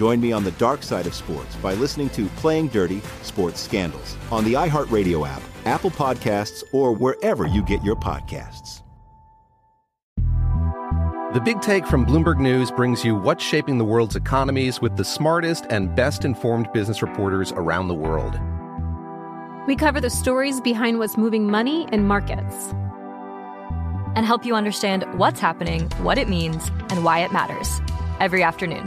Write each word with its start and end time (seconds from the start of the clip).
Join 0.00 0.18
me 0.18 0.32
on 0.32 0.44
the 0.44 0.50
dark 0.52 0.82
side 0.82 1.06
of 1.06 1.12
sports 1.12 1.54
by 1.56 1.74
listening 1.74 2.08
to 2.10 2.24
Playing 2.36 2.68
Dirty 2.68 3.02
Sports 3.20 3.60
Scandals 3.60 4.16
on 4.32 4.44
the 4.44 4.54
iHeartRadio 4.54 5.28
app, 5.28 5.42
Apple 5.66 5.90
Podcasts, 5.90 6.64
or 6.72 6.94
wherever 6.94 7.46
you 7.46 7.62
get 7.62 7.84
your 7.84 7.96
podcasts. 7.96 8.80
The 11.34 11.42
Big 11.44 11.60
Take 11.60 11.86
from 11.86 12.06
Bloomberg 12.06 12.38
News 12.40 12.70
brings 12.70 13.04
you 13.04 13.14
what's 13.14 13.44
shaping 13.44 13.76
the 13.76 13.84
world's 13.84 14.16
economies 14.16 14.80
with 14.80 14.96
the 14.96 15.04
smartest 15.04 15.66
and 15.68 15.94
best 15.94 16.24
informed 16.24 16.72
business 16.72 17.02
reporters 17.02 17.52
around 17.52 17.88
the 17.88 17.94
world. 17.94 18.40
We 19.66 19.76
cover 19.76 20.00
the 20.00 20.08
stories 20.08 20.62
behind 20.62 20.98
what's 20.98 21.18
moving 21.18 21.46
money 21.50 21.86
and 21.92 22.08
markets 22.08 22.72
and 24.16 24.24
help 24.24 24.46
you 24.46 24.54
understand 24.54 25.04
what's 25.18 25.40
happening, 25.40 25.90
what 25.98 26.16
it 26.16 26.26
means, 26.26 26.70
and 26.88 27.04
why 27.04 27.18
it 27.18 27.34
matters 27.34 27.82
every 28.18 28.42
afternoon. 28.42 28.86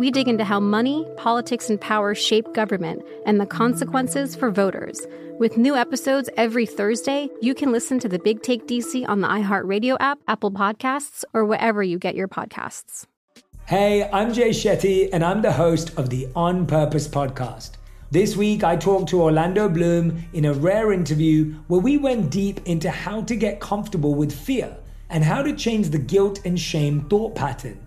We 0.00 0.10
dig 0.10 0.28
into 0.28 0.46
how 0.46 0.60
money, 0.60 1.06
politics, 1.18 1.68
and 1.68 1.78
power 1.78 2.14
shape 2.14 2.54
government 2.54 3.02
and 3.26 3.38
the 3.38 3.44
consequences 3.44 4.34
for 4.34 4.50
voters. 4.50 5.06
With 5.38 5.58
new 5.58 5.76
episodes 5.76 6.30
every 6.38 6.64
Thursday, 6.64 7.28
you 7.42 7.54
can 7.54 7.70
listen 7.70 7.98
to 7.98 8.08
the 8.08 8.18
Big 8.18 8.40
Take 8.40 8.66
DC 8.66 9.06
on 9.06 9.20
the 9.20 9.28
iHeartRadio 9.28 9.98
app, 10.00 10.18
Apple 10.26 10.52
Podcasts, 10.52 11.22
or 11.34 11.44
wherever 11.44 11.82
you 11.82 11.98
get 11.98 12.14
your 12.14 12.28
podcasts. 12.28 13.04
Hey, 13.66 14.08
I'm 14.10 14.32
Jay 14.32 14.48
Shetty, 14.48 15.10
and 15.12 15.22
I'm 15.22 15.42
the 15.42 15.52
host 15.52 15.92
of 15.98 16.08
the 16.08 16.28
On 16.34 16.64
Purpose 16.66 17.06
podcast. 17.06 17.72
This 18.10 18.38
week, 18.38 18.64
I 18.64 18.76
talked 18.76 19.10
to 19.10 19.20
Orlando 19.20 19.68
Bloom 19.68 20.24
in 20.32 20.46
a 20.46 20.54
rare 20.54 20.94
interview 20.94 21.52
where 21.68 21.80
we 21.82 21.98
went 21.98 22.30
deep 22.30 22.66
into 22.66 22.88
how 22.88 23.20
to 23.24 23.36
get 23.36 23.60
comfortable 23.60 24.14
with 24.14 24.32
fear 24.32 24.74
and 25.10 25.22
how 25.22 25.42
to 25.42 25.54
change 25.54 25.90
the 25.90 25.98
guilt 25.98 26.40
and 26.46 26.58
shame 26.58 27.02
thought 27.10 27.34
pattern. 27.34 27.86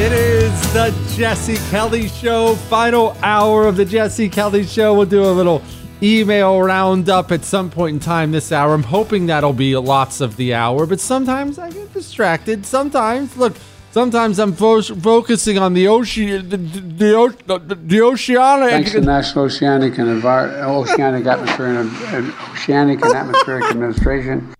It 0.00 0.12
is 0.12 0.72
the 0.72 1.14
Jesse 1.14 1.58
Kelly 1.68 2.08
Show, 2.08 2.54
final 2.54 3.14
hour 3.22 3.66
of 3.66 3.76
the 3.76 3.84
Jesse 3.84 4.30
Kelly 4.30 4.64
Show. 4.64 4.94
We'll 4.94 5.04
do 5.04 5.22
a 5.22 5.28
little 5.30 5.62
email 6.02 6.58
roundup 6.62 7.30
at 7.30 7.44
some 7.44 7.68
point 7.68 7.94
in 7.96 8.00
time 8.00 8.32
this 8.32 8.50
hour. 8.50 8.72
I'm 8.72 8.82
hoping 8.82 9.26
that'll 9.26 9.52
be 9.52 9.76
lots 9.76 10.22
of 10.22 10.36
the 10.36 10.54
hour, 10.54 10.86
but 10.86 11.00
sometimes 11.00 11.58
I 11.58 11.68
get 11.68 11.92
distracted. 11.92 12.64
Sometimes, 12.64 13.36
look, 13.36 13.54
sometimes 13.90 14.38
I'm 14.38 14.54
fo- 14.54 14.80
focusing 14.80 15.58
on 15.58 15.74
the 15.74 15.88
ocean, 15.88 16.48
the, 16.48 16.56
the, 16.56 17.58
the, 17.58 17.74
the 17.74 18.00
oceanic. 18.00 18.70
Thanks 18.70 18.92
to 18.92 19.02
National 19.02 19.44
Oceanic 19.44 19.98
and 19.98 20.24
Oceanic 20.24 21.26
Atmosphere 21.26 21.66
and, 21.66 21.90
and 22.14 22.34
Oceanic 22.52 23.04
and 23.04 23.14
Atmospheric 23.14 23.64
Administration. 23.64 24.54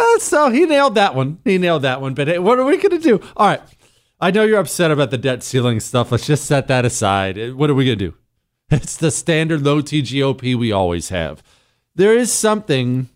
Uh, 0.00 0.18
so 0.18 0.50
he 0.50 0.64
nailed 0.66 0.94
that 0.94 1.14
one. 1.14 1.38
He 1.44 1.58
nailed 1.58 1.82
that 1.82 2.00
one. 2.00 2.14
But 2.14 2.28
hey, 2.28 2.38
what 2.38 2.58
are 2.58 2.64
we 2.64 2.76
going 2.76 2.90
to 2.90 2.98
do? 2.98 3.20
All 3.36 3.46
right. 3.48 3.60
I 4.20 4.30
know 4.30 4.44
you're 4.44 4.60
upset 4.60 4.90
about 4.90 5.10
the 5.10 5.18
debt 5.18 5.42
ceiling 5.42 5.80
stuff. 5.80 6.12
Let's 6.12 6.26
just 6.26 6.44
set 6.44 6.68
that 6.68 6.84
aside. 6.84 7.38
Uh, 7.38 7.50
What 7.50 7.70
are 7.70 7.74
we 7.74 7.86
going 7.86 7.98
to 7.98 8.10
do? 8.10 8.14
It's 8.70 8.96
the 8.96 9.10
standard 9.10 9.62
low 9.62 9.82
TGOP 9.82 10.56
we 10.56 10.70
always 10.70 11.08
have. 11.08 11.42
There 11.96 12.16
is 12.16 12.32
something 12.32 13.08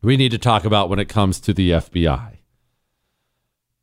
we 0.00 0.16
need 0.16 0.30
to 0.30 0.38
talk 0.38 0.64
about 0.64 0.88
when 0.88 1.00
it 1.00 1.08
comes 1.08 1.40
to 1.40 1.52
the 1.52 1.70
FBI. 1.72 2.36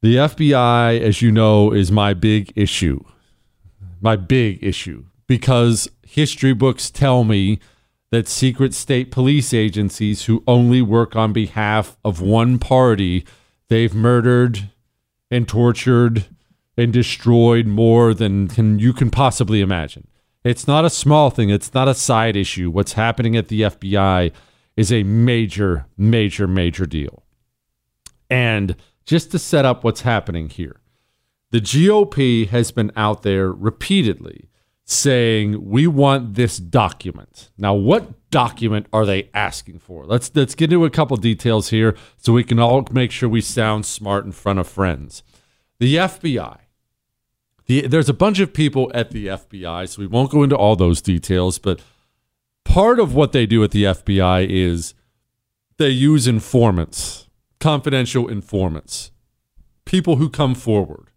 The 0.01 0.15
FBI, 0.15 0.99
as 1.01 1.21
you 1.21 1.31
know, 1.31 1.71
is 1.73 1.91
my 1.91 2.13
big 2.13 2.53
issue. 2.55 3.03
My 4.01 4.15
big 4.15 4.63
issue. 4.63 5.05
Because 5.27 5.89
history 6.05 6.53
books 6.53 6.89
tell 6.89 7.23
me 7.23 7.59
that 8.13 8.27
secret 8.27 8.75
state 8.75 9.09
police 9.09 9.55
agencies 9.55 10.25
who 10.25 10.43
only 10.45 10.83
work 10.83 11.15
on 11.15 11.33
behalf 11.33 11.97
of 12.05 12.21
one 12.21 12.59
party, 12.59 13.25
they've 13.69 13.95
murdered 13.95 14.69
and 15.31 15.47
tortured 15.47 16.25
and 16.77 16.93
destroyed 16.93 17.65
more 17.65 18.13
than 18.13 18.47
can, 18.47 18.77
you 18.77 18.93
can 18.93 19.09
possibly 19.09 19.61
imagine. 19.61 20.07
It's 20.43 20.67
not 20.67 20.85
a 20.85 20.91
small 20.91 21.31
thing, 21.31 21.49
it's 21.49 21.73
not 21.73 21.87
a 21.87 21.95
side 21.95 22.35
issue. 22.35 22.69
What's 22.69 22.93
happening 22.93 23.35
at 23.35 23.47
the 23.47 23.61
FBI 23.61 24.31
is 24.77 24.91
a 24.91 25.01
major, 25.01 25.87
major, 25.97 26.47
major 26.47 26.85
deal. 26.85 27.23
And 28.29 28.75
just 29.07 29.31
to 29.31 29.39
set 29.39 29.65
up 29.65 29.83
what's 29.83 30.01
happening 30.01 30.49
here, 30.49 30.81
the 31.49 31.61
GOP 31.61 32.47
has 32.49 32.71
been 32.71 32.91
out 32.95 33.23
there 33.23 33.51
repeatedly 33.51 34.49
saying 34.85 35.69
we 35.69 35.87
want 35.87 36.35
this 36.35 36.57
document. 36.57 37.49
Now, 37.57 37.73
what 37.73 38.29
document 38.29 38.87
are 38.91 39.05
they 39.05 39.29
asking 39.33 39.79
for? 39.79 40.05
Let's 40.05 40.31
let's 40.35 40.55
get 40.55 40.71
into 40.71 40.85
a 40.85 40.89
couple 40.89 41.15
details 41.17 41.69
here 41.69 41.95
so 42.17 42.33
we 42.33 42.43
can 42.43 42.59
all 42.59 42.85
make 42.91 43.11
sure 43.11 43.29
we 43.29 43.41
sound 43.41 43.85
smart 43.85 44.25
in 44.25 44.31
front 44.31 44.59
of 44.59 44.67
friends. 44.67 45.23
The 45.79 45.95
FBI. 45.95 46.57
The, 47.65 47.87
there's 47.87 48.09
a 48.09 48.13
bunch 48.13 48.39
of 48.39 48.53
people 48.53 48.91
at 48.93 49.11
the 49.11 49.27
FBI, 49.27 49.87
so 49.87 50.01
we 50.01 50.07
won't 50.07 50.31
go 50.31 50.43
into 50.43 50.57
all 50.57 50.75
those 50.75 51.01
details, 51.01 51.59
but 51.59 51.81
part 52.65 52.99
of 52.99 53.15
what 53.15 53.31
they 53.31 53.45
do 53.45 53.63
at 53.63 53.71
the 53.71 53.85
FBI 53.85 54.45
is 54.49 54.93
they 55.77 55.89
use 55.89 56.27
informants, 56.27 57.27
confidential 57.61 58.27
informants, 58.27 59.11
people 59.85 60.17
who 60.17 60.29
come 60.29 60.55
forward. 60.55 61.09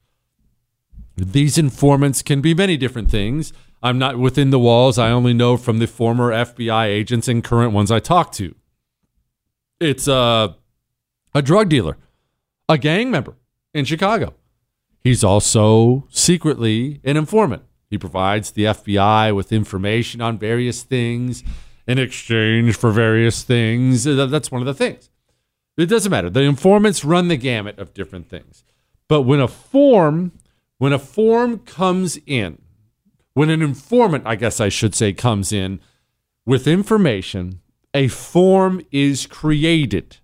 These 1.17 1.57
informants 1.57 2.23
can 2.23 2.41
be 2.41 2.55
many 2.55 2.77
different 2.77 3.11
things. 3.11 3.53
I'm 3.83 3.99
not 3.99 4.19
within 4.19 4.51
the 4.51 4.59
walls. 4.59 4.99
I 4.99 5.11
only 5.11 5.33
know 5.33 5.57
from 5.57 5.79
the 5.79 5.87
former 5.87 6.31
FBI 6.31 6.87
agents 6.87 7.29
and 7.29 7.43
current 7.43 7.73
ones 7.73 7.91
I 7.91 8.01
talk 8.01 8.33
to. 8.33 8.55
It's 9.81 10.09
a, 10.09 10.57
a 11.35 11.43
drug 11.43 11.69
dealer, 11.69 11.97
a 12.69 12.79
gang 12.79 13.11
member 13.11 13.35
in 13.73 13.85
Chicago. 13.85 14.35
He's 15.03 15.23
also 15.23 16.07
secretly 16.11 17.01
an 17.05 17.17
informant. 17.17 17.63
He 17.89 17.99
provides 17.99 18.51
the 18.51 18.65
FBI 18.65 19.35
with 19.35 19.53
information 19.53 20.21
on 20.21 20.39
various 20.39 20.83
things 20.83 21.45
in 21.87 21.99
exchange 21.99 22.77
for 22.77 22.91
various 22.91 23.43
things. 23.43 24.05
That's 24.05 24.51
one 24.51 24.63
of 24.63 24.67
the 24.67 24.75
things. 24.75 25.11
It 25.77 25.87
doesn't 25.87 26.11
matter. 26.11 26.31
The 26.31 26.41
informants 26.41 27.05
run 27.05 27.29
the 27.29 27.37
gamut 27.37 27.79
of 27.79 27.95
different 27.95 28.29
things. 28.29 28.65
But 29.09 29.23
when 29.23 29.41
a 29.41 29.47
form, 29.47 30.33
when 30.79 30.93
a 30.93 30.99
form 30.99 31.59
comes 31.61 32.19
in, 32.27 32.61
when 33.35 33.51
an 33.51 33.63
informant, 33.63 34.25
I 34.27 34.37
guess 34.37 34.61
I 34.61 34.69
should 34.69 34.95
say, 34.95 35.13
comes 35.13 35.53
in 35.53 35.81
with 36.45 36.67
information, 36.67 37.61
a 37.93 38.09
form 38.09 38.81
is 38.91 39.27
created. 39.27 40.19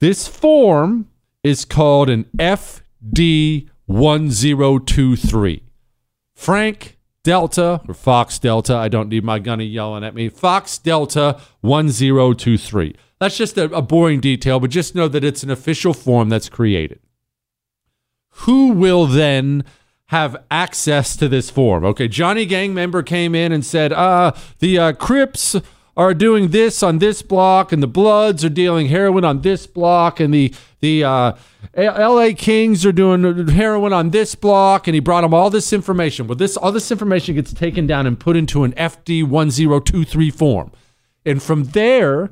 This 0.00 0.28
form 0.28 1.08
is 1.42 1.64
called 1.64 2.10
an 2.10 2.24
FD 2.38 3.68
1023. 3.86 5.62
Frank 6.34 6.98
Delta 7.22 7.80
or 7.88 7.94
Fox 7.94 8.38
Delta, 8.38 8.76
I 8.76 8.88
don't 8.88 9.08
need 9.08 9.24
my 9.24 9.38
gunny 9.38 9.64
yelling 9.64 10.04
at 10.04 10.14
me. 10.14 10.28
Fox 10.28 10.76
Delta 10.78 11.40
1023. 11.62 12.96
That's 13.20 13.36
just 13.36 13.56
a, 13.56 13.64
a 13.74 13.80
boring 13.80 14.20
detail, 14.20 14.60
but 14.60 14.70
just 14.70 14.94
know 14.94 15.08
that 15.08 15.24
it's 15.24 15.42
an 15.42 15.50
official 15.50 15.94
form 15.94 16.28
that's 16.28 16.48
created. 16.48 17.00
Who 18.38 18.72
will 18.72 19.06
then 19.06 19.64
have 20.14 20.36
access 20.48 21.16
to 21.16 21.28
this 21.28 21.50
form? 21.50 21.84
Okay, 21.84 22.06
Johnny 22.06 22.46
Gang 22.46 22.72
member 22.72 23.02
came 23.02 23.34
in 23.34 23.50
and 23.50 23.66
said, 23.66 23.92
uh, 23.92 24.30
the 24.60 24.78
uh, 24.78 24.92
Crips 24.92 25.56
are 25.96 26.14
doing 26.14 26.48
this 26.48 26.84
on 26.84 26.98
this 26.98 27.20
block, 27.20 27.72
and 27.72 27.82
the 27.82 27.88
Bloods 27.88 28.44
are 28.44 28.48
dealing 28.48 28.88
heroin 28.88 29.24
on 29.24 29.40
this 29.40 29.66
block, 29.66 30.20
and 30.20 30.32
the 30.32 30.54
the 30.80 31.02
uh, 31.02 31.32
L.A. 31.74 32.34
Kings 32.34 32.84
are 32.84 32.92
doing 32.92 33.48
heroin 33.48 33.92
on 33.92 34.10
this 34.10 34.34
block, 34.34 34.86
and 34.86 34.94
he 34.94 35.00
brought 35.00 35.24
him 35.24 35.32
all 35.32 35.50
this 35.50 35.72
information. 35.72 36.26
Well, 36.26 36.36
this 36.36 36.56
all 36.56 36.72
this 36.72 36.90
information 36.90 37.34
gets 37.34 37.52
taken 37.52 37.86
down 37.86 38.06
and 38.06 38.18
put 38.18 38.36
into 38.36 38.64
an 38.64 38.72
FD 38.72 39.24
one 39.24 39.50
zero 39.50 39.80
two 39.80 40.04
three 40.04 40.30
form, 40.30 40.70
and 41.24 41.42
from 41.42 41.64
there, 41.64 42.30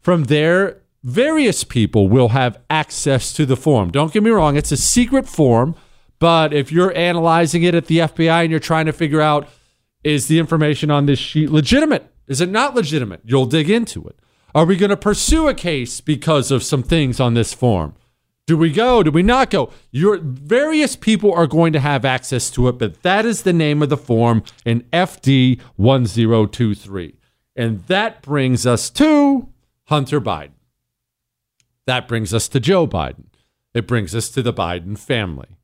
from 0.00 0.24
there, 0.24 0.82
various 1.02 1.64
people 1.64 2.08
will 2.08 2.28
have 2.28 2.58
access 2.68 3.32
to 3.34 3.46
the 3.46 3.56
form. 3.56 3.90
Don't 3.90 4.12
get 4.12 4.22
me 4.22 4.30
wrong; 4.30 4.56
it's 4.56 4.72
a 4.72 4.76
secret 4.76 5.28
form, 5.28 5.74
but 6.18 6.52
if 6.52 6.72
you're 6.72 6.96
analyzing 6.96 7.62
it 7.62 7.74
at 7.74 7.86
the 7.86 7.98
FBI 7.98 8.42
and 8.42 8.50
you're 8.50 8.60
trying 8.60 8.86
to 8.86 8.92
figure 8.92 9.20
out 9.20 9.48
is 10.04 10.28
the 10.28 10.38
information 10.38 10.90
on 10.90 11.06
this 11.06 11.18
sheet 11.18 11.50
legitimate 11.50 12.12
is 12.26 12.40
it 12.40 12.50
not 12.50 12.74
legitimate? 12.74 13.20
You'll 13.24 13.46
dig 13.46 13.70
into 13.70 14.06
it. 14.06 14.18
Are 14.54 14.64
we 14.64 14.76
going 14.76 14.90
to 14.90 14.96
pursue 14.96 15.48
a 15.48 15.54
case 15.54 16.00
because 16.00 16.50
of 16.50 16.62
some 16.62 16.82
things 16.82 17.20
on 17.20 17.34
this 17.34 17.52
form? 17.52 17.94
Do 18.46 18.56
we 18.56 18.72
go? 18.72 19.02
Do 19.02 19.10
we 19.10 19.22
not 19.22 19.50
go? 19.50 19.70
Your 19.90 20.18
various 20.18 20.96
people 20.96 21.32
are 21.32 21.46
going 21.46 21.72
to 21.72 21.80
have 21.80 22.04
access 22.04 22.48
to 22.50 22.68
it, 22.68 22.78
but 22.78 23.02
that 23.02 23.26
is 23.26 23.42
the 23.42 23.52
name 23.52 23.82
of 23.82 23.88
the 23.88 23.96
form 23.96 24.44
in 24.64 24.82
FD 24.92 25.60
1023. 25.76 27.14
And 27.56 27.84
that 27.84 28.22
brings 28.22 28.66
us 28.66 28.88
to 28.90 29.48
Hunter 29.84 30.20
Biden. 30.20 30.50
That 31.86 32.08
brings 32.08 32.32
us 32.32 32.48
to 32.48 32.60
Joe 32.60 32.86
Biden. 32.86 33.26
It 33.74 33.86
brings 33.86 34.14
us 34.14 34.28
to 34.30 34.42
the 34.42 34.52
Biden 34.52 34.96
family 34.96 35.55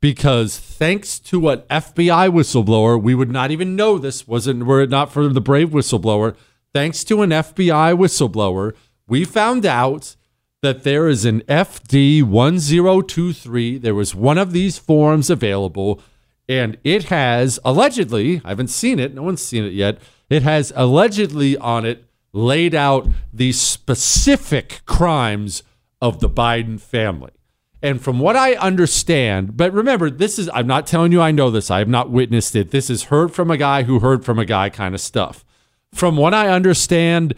because 0.00 0.58
thanks 0.58 1.18
to 1.18 1.50
an 1.50 1.60
FBI 1.70 2.30
whistleblower, 2.30 3.00
we 3.00 3.14
would 3.14 3.30
not 3.30 3.50
even 3.50 3.76
know 3.76 3.98
this 3.98 4.26
wasn't 4.26 4.64
were 4.64 4.80
it 4.80 4.90
not 4.90 5.12
for 5.12 5.28
the 5.28 5.40
brave 5.40 5.70
whistleblower. 5.70 6.34
Thanks 6.72 7.04
to 7.04 7.22
an 7.22 7.30
FBI 7.30 7.96
whistleblower, 7.96 8.74
we 9.06 9.24
found 9.24 9.66
out 9.66 10.16
that 10.62 10.84
there 10.84 11.08
is 11.08 11.24
an 11.24 11.40
FD 11.42 12.22
1023. 12.22 13.78
There 13.78 13.94
was 13.94 14.14
one 14.14 14.38
of 14.38 14.52
these 14.52 14.78
forms 14.78 15.28
available, 15.28 16.00
and 16.48 16.78
it 16.84 17.04
has 17.04 17.58
allegedly, 17.64 18.40
I 18.44 18.50
haven't 18.50 18.68
seen 18.68 18.98
it, 18.98 19.14
no 19.14 19.22
one's 19.22 19.42
seen 19.42 19.64
it 19.64 19.72
yet, 19.72 19.98
it 20.28 20.42
has 20.42 20.72
allegedly 20.76 21.56
on 21.56 21.84
it 21.84 22.04
laid 22.32 22.74
out 22.74 23.08
the 23.32 23.52
specific 23.52 24.82
crimes 24.86 25.62
of 26.00 26.20
the 26.20 26.30
Biden 26.30 26.80
family. 26.80 27.32
And 27.82 28.00
from 28.00 28.18
what 28.18 28.36
I 28.36 28.54
understand, 28.54 29.56
but 29.56 29.72
remember, 29.72 30.10
this 30.10 30.38
is, 30.38 30.50
I'm 30.52 30.66
not 30.66 30.86
telling 30.86 31.12
you 31.12 31.20
I 31.20 31.30
know 31.30 31.50
this, 31.50 31.70
I 31.70 31.78
have 31.78 31.88
not 31.88 32.10
witnessed 32.10 32.54
it. 32.54 32.70
This 32.70 32.90
is 32.90 33.04
heard 33.04 33.32
from 33.32 33.50
a 33.50 33.56
guy 33.56 33.84
who 33.84 34.00
heard 34.00 34.24
from 34.24 34.38
a 34.38 34.44
guy 34.44 34.68
kind 34.68 34.94
of 34.94 35.00
stuff. 35.00 35.44
From 35.92 36.16
what 36.16 36.34
I 36.34 36.48
understand, 36.48 37.34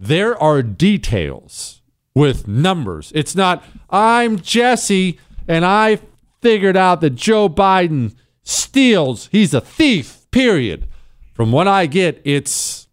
there 0.00 0.40
are 0.42 0.62
details 0.62 1.82
with 2.14 2.48
numbers. 2.48 3.12
It's 3.14 3.36
not, 3.36 3.64
I'm 3.90 4.40
Jesse 4.40 5.18
and 5.46 5.64
I 5.64 5.98
figured 6.40 6.76
out 6.76 7.00
that 7.02 7.14
Joe 7.14 7.48
Biden 7.48 8.14
steals, 8.42 9.28
he's 9.30 9.52
a 9.52 9.60
thief, 9.60 10.26
period. 10.30 10.88
From 11.34 11.52
what 11.52 11.68
I 11.68 11.86
get, 11.86 12.20
it's 12.24 12.88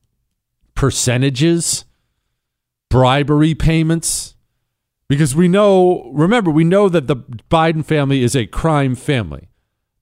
percentages, 0.75 1.85
bribery 2.89 3.55
payments 3.55 4.35
because 5.09 5.35
we 5.35 5.47
know, 5.47 6.09
remember, 6.13 6.51
we 6.51 6.63
know 6.63 6.87
that 6.87 7.07
the 7.07 7.17
Biden 7.17 7.83
family 7.83 8.23
is 8.23 8.35
a 8.35 8.45
crime 8.45 8.95
family. 8.95 9.49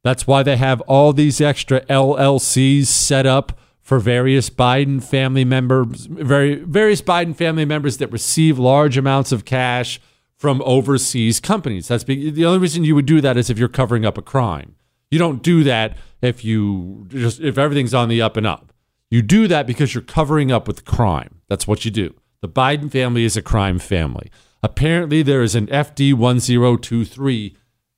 That's 0.03 0.27
why 0.27 0.43
they 0.43 0.57
have 0.57 0.81
all 0.81 1.13
these 1.13 1.41
extra 1.41 1.81
LLCs 1.85 2.85
set 2.85 3.25
up 3.25 3.57
for 3.81 3.99
various 3.99 4.49
Biden 4.49 5.01
family 5.01 5.45
members, 5.45 6.05
very, 6.05 6.55
various 6.55 7.01
Biden 7.01 7.35
family 7.35 7.63
members 7.63 7.97
that 7.97 8.11
receive 8.11 8.59
large 8.59 8.97
amounts 8.97 9.31
of 9.31 9.45
cash 9.45 9.99
from 10.35 10.61
overseas 10.63 11.39
companies. 11.39 11.87
That's 11.87 12.03
the 12.03 12.45
only 12.45 12.59
reason 12.59 12.83
you 12.83 12.95
would 12.95 13.05
do 13.05 13.21
that 13.21 13.37
is 13.37 13.49
if 13.49 13.57
you're 13.57 13.69
covering 13.69 14.05
up 14.05 14.17
a 14.17 14.21
crime. 14.21 14.75
You 15.09 15.19
don't 15.19 15.41
do 15.41 15.63
that 15.63 15.97
if 16.21 16.43
you 16.43 17.05
just 17.07 17.39
if 17.39 17.57
everything's 17.57 17.93
on 17.93 18.09
the 18.09 18.21
up 18.21 18.35
and 18.35 18.45
up. 18.45 18.73
You 19.09 19.21
do 19.21 19.47
that 19.47 19.65
because 19.65 19.95
you're 19.95 20.03
covering 20.03 20.51
up 20.51 20.67
with 20.67 20.83
crime. 20.83 21.41
That's 21.47 21.65
what 21.65 21.85
you 21.85 21.91
do. 21.91 22.13
The 22.41 22.49
Biden 22.49 22.91
family 22.91 23.23
is 23.23 23.37
a 23.37 23.41
crime 23.41 23.79
family. 23.79 24.29
Apparently, 24.63 25.21
there 25.21 25.43
is 25.43 25.55
an 25.55 25.67
FD 25.67 26.13
1023 26.13 27.55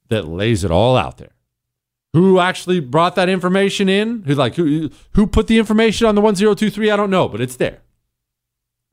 that 0.10 0.28
lays 0.28 0.64
it 0.64 0.72
all 0.72 0.98
out 0.98 1.18
there. 1.18 1.34
Who 2.14 2.40
actually 2.40 2.80
brought 2.80 3.16
that 3.16 3.30
information 3.30 3.88
in? 3.88 4.24
Who 4.24 4.34
like 4.34 4.56
who 4.56 4.90
who 5.14 5.28
put 5.28 5.48
the 5.48 5.60
information 5.60 6.08
on 6.08 6.16
the 6.16 6.22
1023? 6.22 6.90
I 6.90 6.96
don't 6.96 7.12
know, 7.12 7.30
but 7.30 7.40
it's 7.40 7.56
there. 7.56 7.82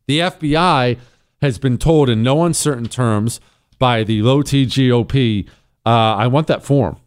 The 0.06 0.20
FBI 0.20 0.98
has 1.40 1.58
been 1.58 1.78
told 1.78 2.08
in 2.08 2.22
no 2.22 2.44
uncertain 2.44 2.86
terms 2.86 3.40
by 3.78 4.04
the 4.04 4.22
low 4.22 4.42
T 4.42 4.66
GOP, 4.66 5.48
uh, 5.84 5.88
I 5.88 6.26
want 6.26 6.46
that 6.46 6.64
form. 6.64 6.98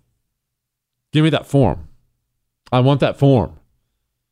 Give 1.11 1.23
me 1.23 1.29
that 1.31 1.47
form. 1.47 1.87
I 2.71 2.79
want 2.79 2.99
that 2.99 3.17
form. 3.17 3.59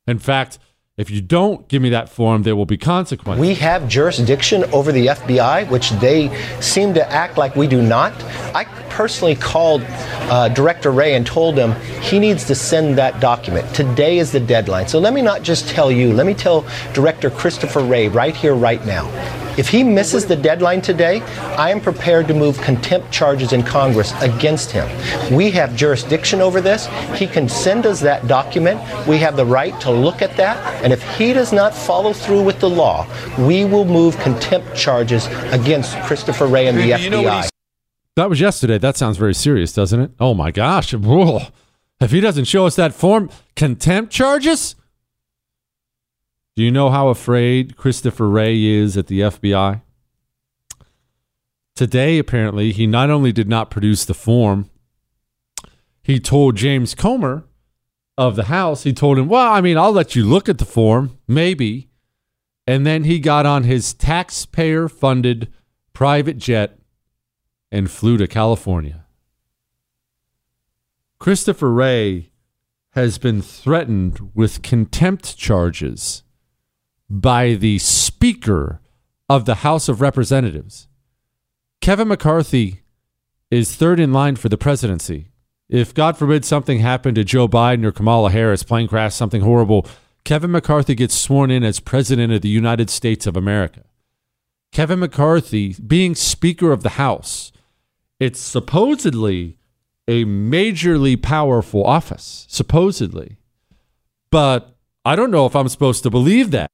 In 0.06 0.18
fact, 0.18 0.58
if 0.98 1.10
you 1.10 1.20
don't 1.20 1.66
give 1.68 1.80
me 1.80 1.90
that 1.90 2.08
form, 2.08 2.42
there 2.42 2.56
will 2.56 2.66
be 2.66 2.76
consequences. 2.76 3.40
We 3.40 3.54
have 3.54 3.88
jurisdiction 3.88 4.64
over 4.72 4.90
the 4.90 5.06
FBI, 5.06 5.70
which 5.70 5.92
they 5.92 6.28
seem 6.60 6.92
to 6.94 7.10
act 7.10 7.38
like 7.38 7.54
we 7.54 7.68
do 7.68 7.80
not. 7.80 8.12
I 8.52 8.64
personally 8.90 9.36
called 9.36 9.82
uh, 9.88 10.48
Director 10.48 10.90
Wray 10.90 11.14
and 11.14 11.24
told 11.24 11.56
him 11.56 11.72
he 12.02 12.18
needs 12.18 12.44
to 12.46 12.56
send 12.56 12.98
that 12.98 13.20
document. 13.20 13.72
Today 13.76 14.18
is 14.18 14.32
the 14.32 14.40
deadline. 14.40 14.88
So 14.88 14.98
let 14.98 15.14
me 15.14 15.22
not 15.22 15.42
just 15.42 15.68
tell 15.68 15.92
you, 15.92 16.12
let 16.12 16.26
me 16.26 16.34
tell 16.34 16.66
Director 16.94 17.30
Christopher 17.30 17.80
Wray 17.80 18.08
right 18.08 18.34
here, 18.34 18.56
right 18.56 18.84
now. 18.84 19.06
If 19.58 19.68
he 19.68 19.82
misses 19.82 20.24
the 20.24 20.36
deadline 20.36 20.80
today, 20.80 21.20
I 21.58 21.70
am 21.70 21.80
prepared 21.80 22.28
to 22.28 22.34
move 22.34 22.56
contempt 22.60 23.10
charges 23.10 23.52
in 23.52 23.64
Congress 23.64 24.12
against 24.22 24.70
him. 24.70 24.88
We 25.34 25.50
have 25.50 25.74
jurisdiction 25.74 26.40
over 26.40 26.60
this. 26.60 26.86
He 27.16 27.26
can 27.26 27.48
send 27.48 27.84
us 27.84 28.00
that 28.00 28.28
document. 28.28 28.80
We 29.08 29.18
have 29.18 29.36
the 29.36 29.44
right 29.44 29.78
to 29.80 29.90
look 29.90 30.22
at 30.22 30.36
that. 30.36 30.56
And 30.84 30.92
if 30.92 31.02
he 31.16 31.32
does 31.32 31.52
not 31.52 31.74
follow 31.74 32.12
through 32.12 32.44
with 32.44 32.60
the 32.60 32.70
law, 32.70 33.04
we 33.36 33.64
will 33.64 33.84
move 33.84 34.16
contempt 34.18 34.76
charges 34.76 35.26
against 35.50 35.98
Christopher 36.02 36.46
Wray 36.46 36.68
and 36.68 36.78
the 36.78 36.86
you 36.86 36.94
FBI. 36.94 37.48
that 38.14 38.30
was 38.30 38.40
yesterday. 38.40 38.78
That 38.78 38.96
sounds 38.96 39.16
very 39.16 39.34
serious, 39.34 39.72
doesn't 39.72 39.98
it? 40.00 40.12
Oh 40.20 40.34
my 40.34 40.52
gosh. 40.52 40.94
If 40.94 42.12
he 42.12 42.20
doesn't 42.20 42.44
show 42.44 42.64
us 42.64 42.76
that 42.76 42.94
form, 42.94 43.28
contempt 43.56 44.12
charges? 44.12 44.76
Do 46.58 46.64
you 46.64 46.72
know 46.72 46.90
how 46.90 47.06
afraid 47.06 47.76
Christopher 47.76 48.28
Wray 48.28 48.60
is 48.64 48.96
at 48.96 49.06
the 49.06 49.20
FBI? 49.20 49.80
Today, 51.76 52.18
apparently, 52.18 52.72
he 52.72 52.84
not 52.84 53.10
only 53.10 53.30
did 53.30 53.48
not 53.48 53.70
produce 53.70 54.04
the 54.04 54.12
form, 54.12 54.68
he 56.02 56.18
told 56.18 56.56
James 56.56 56.96
Comer 56.96 57.44
of 58.16 58.34
the 58.34 58.46
House, 58.46 58.82
he 58.82 58.92
told 58.92 59.20
him, 59.20 59.28
Well, 59.28 59.52
I 59.52 59.60
mean, 59.60 59.78
I'll 59.78 59.92
let 59.92 60.16
you 60.16 60.24
look 60.24 60.48
at 60.48 60.58
the 60.58 60.64
form, 60.64 61.16
maybe. 61.28 61.90
And 62.66 62.84
then 62.84 63.04
he 63.04 63.20
got 63.20 63.46
on 63.46 63.62
his 63.62 63.94
taxpayer 63.94 64.88
funded 64.88 65.52
private 65.92 66.38
jet 66.38 66.76
and 67.70 67.88
flew 67.88 68.16
to 68.16 68.26
California. 68.26 69.04
Christopher 71.20 71.70
Wray 71.70 72.32
has 72.94 73.16
been 73.18 73.42
threatened 73.42 74.32
with 74.34 74.62
contempt 74.62 75.36
charges 75.36 76.24
by 77.10 77.54
the 77.54 77.78
Speaker 77.78 78.80
of 79.28 79.44
the 79.44 79.56
House 79.56 79.88
of 79.88 80.00
Representatives. 80.00 80.88
Kevin 81.80 82.08
McCarthy 82.08 82.82
is 83.50 83.74
third 83.74 83.98
in 83.98 84.12
line 84.12 84.36
for 84.36 84.48
the 84.48 84.58
presidency. 84.58 85.28
If, 85.68 85.94
God 85.94 86.16
forbid, 86.16 86.44
something 86.44 86.78
happened 86.80 87.14
to 87.16 87.24
Joe 87.24 87.48
Biden 87.48 87.84
or 87.84 87.92
Kamala 87.92 88.30
Harris, 88.30 88.62
plane 88.62 88.88
crash, 88.88 89.14
something 89.14 89.42
horrible, 89.42 89.86
Kevin 90.24 90.50
McCarthy 90.50 90.94
gets 90.94 91.14
sworn 91.14 91.50
in 91.50 91.64
as 91.64 91.80
President 91.80 92.32
of 92.32 92.42
the 92.42 92.48
United 92.48 92.90
States 92.90 93.26
of 93.26 93.36
America. 93.36 93.84
Kevin 94.72 94.98
McCarthy, 94.98 95.74
being 95.86 96.14
Speaker 96.14 96.72
of 96.72 96.82
the 96.82 96.90
House, 96.90 97.52
it's 98.20 98.40
supposedly 98.40 99.58
a 100.06 100.24
majorly 100.24 101.20
powerful 101.20 101.84
office, 101.84 102.46
supposedly. 102.48 103.38
But 104.30 104.74
I 105.04 105.16
don't 105.16 105.30
know 105.30 105.46
if 105.46 105.56
I'm 105.56 105.68
supposed 105.68 106.02
to 106.02 106.10
believe 106.10 106.50
that. 106.50 106.70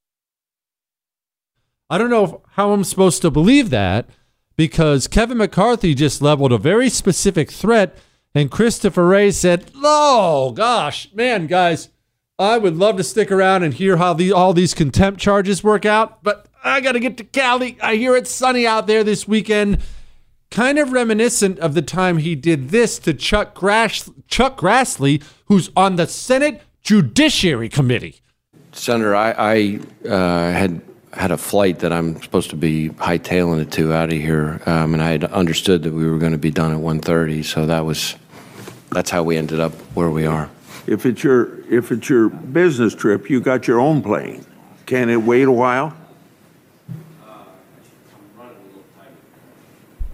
I 1.95 1.99
don't 1.99 2.11
know 2.11 2.43
how 2.55 2.73
I'm 2.73 2.83
supposed 2.83 3.23
to 3.23 3.31
believe 3.31 3.71
that 3.71 4.11
because 4.57 5.07
Kevin 5.07 5.39
McCarthy 5.39 5.95
just 5.95 6.21
leveled 6.21 6.51
a 6.51 6.59
very 6.59 6.89
specific 6.89 7.53
threat, 7.53 7.97
and 8.35 8.51
Christopher 8.51 9.07
Wray 9.07 9.31
said, 9.31 9.71
"Oh 9.77 10.51
gosh, 10.51 11.15
man, 11.15 11.47
guys, 11.47 11.91
I 12.37 12.59
would 12.59 12.75
love 12.75 12.97
to 12.97 13.05
stick 13.05 13.31
around 13.31 13.63
and 13.63 13.73
hear 13.73 13.97
how 13.99 14.13
the, 14.13 14.33
all 14.33 14.53
these 14.53 14.75
contempt 14.75 15.21
charges 15.21 15.63
work 15.63 15.87
out, 15.87 16.21
but 16.25 16.49
I 16.65 16.81
got 16.81 16.93
to 16.93 16.99
get 16.99 17.17
to 17.19 17.23
Cali. 17.23 17.79
I 17.81 17.95
hear 17.95 18.17
it's 18.17 18.33
sunny 18.33 18.67
out 18.67 18.89
there 18.89 19.05
this 19.05 19.29
weekend. 19.29 19.79
Kind 20.51 20.81
of 20.81 20.91
reminiscent 20.91 21.61
of 21.61 21.75
the 21.75 21.83
time 21.83 22.19
he 22.19 22.35
did 22.35 22.71
this 22.71 22.99
to 22.99 23.15
Chuck, 23.15 23.55
Grass- 23.55 24.11
Chuck 24.27 24.59
Grassley, 24.59 25.23
who's 25.45 25.71
on 25.77 25.95
the 25.95 26.09
Senate 26.09 26.61
Judiciary 26.83 27.69
Committee. 27.69 28.21
Senator, 28.73 29.15
I, 29.15 29.31
I 29.39 30.09
uh, 30.09 30.51
had 30.51 30.83
had 31.17 31.31
a 31.31 31.37
flight 31.37 31.81
that 31.81 31.93
I'm 31.93 32.21
supposed 32.23 32.51
to 32.51 32.57
be 32.57 32.91
hightailing 32.91 33.63
it 33.63 33.73
to 33.73 33.93
out 33.93 34.13
of 34.13 34.19
here, 34.19 34.61
um, 34.67 34.95
and 34.95 35.03
I 35.03 35.11
had 35.11 35.25
understood 35.25 35.83
that 35.85 35.93
we 35.93 36.09
were 36.09 36.19
going 36.19 36.33
to 36.33 36.39
be 36.39 36.51
done 36.51 36.73
at 36.73 36.79
1:30. 36.79 37.45
So 37.45 37.67
that 37.67 37.85
was 37.85 38.17
that's 38.91 39.11
how 39.11 39.23
we 39.23 39.37
ended 39.37 39.61
up 39.61 39.73
where 39.95 40.11
we 40.11 40.27
are. 40.27 40.51
If 40.87 41.07
it's 41.07 41.25
your 41.25 41.61
if 41.71 41.91
it's 41.93 42.09
your 42.09 42.29
business 42.29 42.95
trip, 42.95 43.31
you 43.31 43.41
got 43.41 43.67
your 43.67 43.81
own 43.81 44.03
plane. 44.03 44.45
Can 44.87 45.09
it 45.09 45.23
wait 45.23 45.49
a 45.49 45.53
while? 45.53 45.95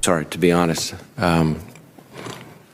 Sorry, 0.02 0.24
to 0.26 0.38
be 0.38 0.50
honest. 0.50 0.94
Um, 1.18 1.60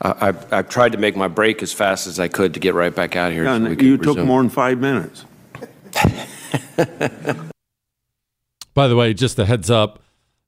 I, 0.01 0.27
I've, 0.27 0.53
I've 0.53 0.69
tried 0.69 0.93
to 0.93 0.97
make 0.97 1.15
my 1.15 1.27
break 1.27 1.61
as 1.61 1.73
fast 1.73 2.07
as 2.07 2.19
I 2.19 2.29
could 2.29 2.53
to 2.53 2.59
get 2.59 2.73
right 2.73 2.95
back 2.95 3.15
out 3.15 3.31
here. 3.31 3.45
so 3.45 3.53
And 3.53 3.67
could 3.67 3.81
you 3.81 3.97
took 3.97 4.17
more 4.19 4.41
than 4.41 4.49
five 4.49 4.79
minutes. 4.79 5.25
By 8.77 8.87
the 8.87 8.95
way, 8.95 9.15
just 9.15 9.39
a 9.39 9.45
heads 9.45 9.71
up. 9.71 10.03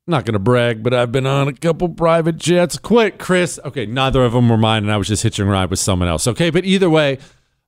Not 0.05 0.23
going 0.23 0.33
to 0.33 0.39
brag, 0.39 0.83
but 0.83 0.93
I've 0.93 1.11
been 1.11 1.25
on 1.25 1.47
a 1.47 1.53
couple 1.53 1.89
private 1.89 2.37
jets. 2.37 2.77
Quick, 2.77 3.17
Chris. 3.17 3.59
Okay, 3.65 3.87
neither 3.87 4.23
of 4.23 4.33
them 4.33 4.49
were 4.49 4.55
mine, 4.55 4.83
and 4.83 4.91
I 4.91 4.97
was 4.97 5.07
just 5.07 5.23
hitching 5.23 5.47
a 5.47 5.51
ride 5.51 5.71
with 5.71 5.79
someone 5.79 6.07
else. 6.07 6.27
Okay, 6.27 6.51
but 6.51 6.63
either 6.63 6.91
way, 6.91 7.17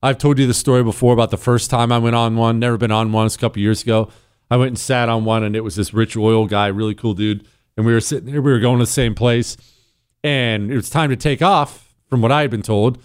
I've 0.03 0.19
told 0.19 0.37
you 0.37 0.45
the 0.45 0.53
story 0.53 0.83
before 0.83 1.13
about 1.13 1.31
the 1.31 1.37
first 1.37 1.71
time 1.71 1.91
I 1.91 1.97
went 1.97 2.15
on 2.15 2.35
one. 2.35 2.59
Never 2.59 2.77
been 2.77 2.91
on 2.91 3.11
one. 3.11 3.25
It's 3.25 3.33
a 3.33 3.39
couple 3.39 3.59
years 3.59 3.81
ago. 3.81 4.09
I 4.51 4.57
went 4.57 4.67
and 4.67 4.77
sat 4.77 5.09
on 5.09 5.25
one, 5.25 5.43
and 5.43 5.55
it 5.55 5.61
was 5.61 5.77
this 5.77 5.95
rich 5.95 6.15
oil 6.15 6.45
guy, 6.45 6.67
really 6.67 6.93
cool 6.93 7.15
dude. 7.15 7.47
And 7.75 7.83
we 7.83 7.93
were 7.93 7.99
sitting 7.99 8.31
there. 8.31 8.39
We 8.39 8.51
were 8.51 8.59
going 8.59 8.77
to 8.77 8.83
the 8.83 8.91
same 8.91 9.15
place, 9.15 9.57
and 10.23 10.71
it 10.71 10.75
was 10.75 10.91
time 10.91 11.09
to 11.09 11.15
take 11.15 11.41
off, 11.41 11.95
from 12.07 12.21
what 12.21 12.31
I 12.31 12.41
had 12.41 12.51
been 12.51 12.61
told. 12.61 12.99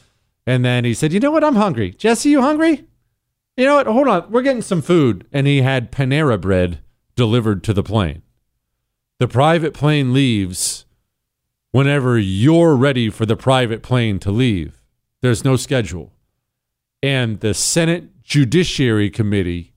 And 0.47 0.63
then 0.63 0.85
he 0.85 0.93
said, 0.93 1.11
"You 1.11 1.21
know 1.21 1.31
what? 1.31 1.43
I'm 1.43 1.57
hungry. 1.57 1.93
Jesse, 1.93 2.29
you 2.29 2.43
hungry? 2.43 2.85
You 3.57 3.65
know 3.65 3.77
what? 3.77 3.87
Hold 3.87 4.09
on. 4.09 4.31
We're 4.31 4.43
getting 4.43 4.61
some 4.61 4.83
food." 4.83 5.27
And 5.33 5.47
he 5.47 5.63
had 5.63 5.91
Panera 5.91 6.39
bread 6.39 6.81
delivered 7.17 7.65
to 7.65 7.73
the 7.73 7.83
plane. 7.83 8.23
The 9.19 9.27
private 9.29 9.75
plane 9.75 10.13
leaves 10.13 10.85
whenever 11.73 12.19
you're 12.19 12.77
ready 12.77 13.11
for 13.11 13.27
the 13.27 13.37
private 13.37 13.83
plane 13.83 14.19
to 14.21 14.31
leave. 14.31 14.83
There's 15.23 15.45
no 15.45 15.57
schedule. 15.57 16.13
And 17.03 17.41
the 17.41 17.55
Senate 17.55 18.23
Judiciary 18.23 19.11
Committee 19.11 19.73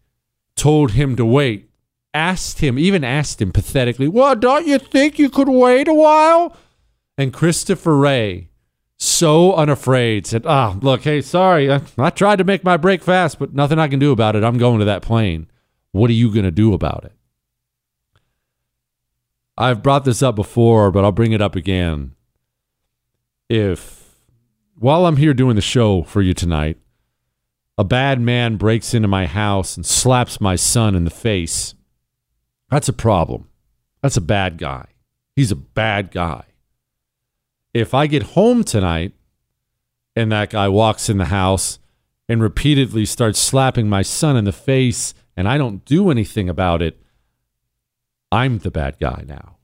told 0.55 0.91
him 0.91 1.15
to 1.15 1.25
wait, 1.25 1.69
asked 2.13 2.60
him, 2.60 2.77
even 2.77 3.03
asked 3.03 3.41
him 3.41 3.51
pathetically, 3.51 4.08
Well, 4.08 4.36
don't 4.36 4.67
you 4.67 4.77
think 4.77 5.17
you 5.17 5.29
could 5.29 5.50
wait 5.50 5.88
a 5.88 5.93
while? 5.93 6.55
And 7.17 7.34
Christopher 7.34 7.98
Wray, 7.98 8.50
so 8.98 9.53
unafraid, 9.53 10.27
said, 10.27 10.46
Ah, 10.46 10.77
look, 10.81 11.01
hey, 11.01 11.22
sorry. 11.22 11.72
I, 11.72 11.81
I 11.98 12.10
tried 12.10 12.38
to 12.38 12.43
make 12.43 12.63
my 12.63 12.77
break 12.77 13.03
fast, 13.03 13.39
but 13.39 13.53
nothing 13.53 13.79
I 13.79 13.88
can 13.88 14.00
do 14.00 14.12
about 14.12 14.36
it. 14.36 14.43
I'm 14.43 14.58
going 14.58 14.79
to 14.79 14.86
that 14.86 15.01
plane. 15.01 15.50
What 15.91 16.10
are 16.10 16.13
you 16.13 16.31
going 16.31 16.46
to 16.46 16.51
do 16.51 16.74
about 16.74 17.05
it? 17.05 17.13
I've 19.61 19.83
brought 19.83 20.05
this 20.05 20.23
up 20.23 20.37
before, 20.37 20.89
but 20.89 21.03
I'll 21.03 21.11
bring 21.11 21.33
it 21.33 21.41
up 21.41 21.53
again. 21.53 22.15
If 23.49 24.15
while 24.77 25.05
I'm 25.05 25.17
here 25.17 25.33
doing 25.33 25.57
the 25.57 25.61
show 25.61 26.03
for 26.03 26.21
you 26.21 26.33
tonight, 26.33 26.77
a 27.77 27.83
bad 27.83 28.21
man 28.21 28.55
breaks 28.55 28.93
into 28.93 29.09
my 29.09 29.25
house 29.25 29.75
and 29.75 29.85
slaps 29.85 30.39
my 30.39 30.55
son 30.55 30.95
in 30.95 31.03
the 31.03 31.09
face, 31.09 31.75
that's 32.69 32.87
a 32.87 32.93
problem. 32.93 33.49
That's 34.01 34.15
a 34.15 34.21
bad 34.21 34.57
guy. 34.57 34.85
He's 35.35 35.51
a 35.51 35.57
bad 35.57 36.11
guy. 36.11 36.45
If 37.73 37.93
I 37.93 38.07
get 38.07 38.23
home 38.23 38.63
tonight 38.63 39.11
and 40.15 40.31
that 40.31 40.51
guy 40.51 40.69
walks 40.69 41.09
in 41.09 41.17
the 41.17 41.25
house 41.25 41.79
and 42.29 42.41
repeatedly 42.41 43.05
starts 43.05 43.39
slapping 43.39 43.89
my 43.89 44.03
son 44.03 44.37
in 44.37 44.45
the 44.45 44.53
face 44.53 45.13
and 45.35 45.49
I 45.49 45.57
don't 45.57 45.83
do 45.83 46.09
anything 46.11 46.47
about 46.47 46.81
it, 46.81 47.01
I'm 48.31 48.59
the 48.59 48.71
bad 48.71 48.98
guy 49.00 49.24
now. 49.27 49.57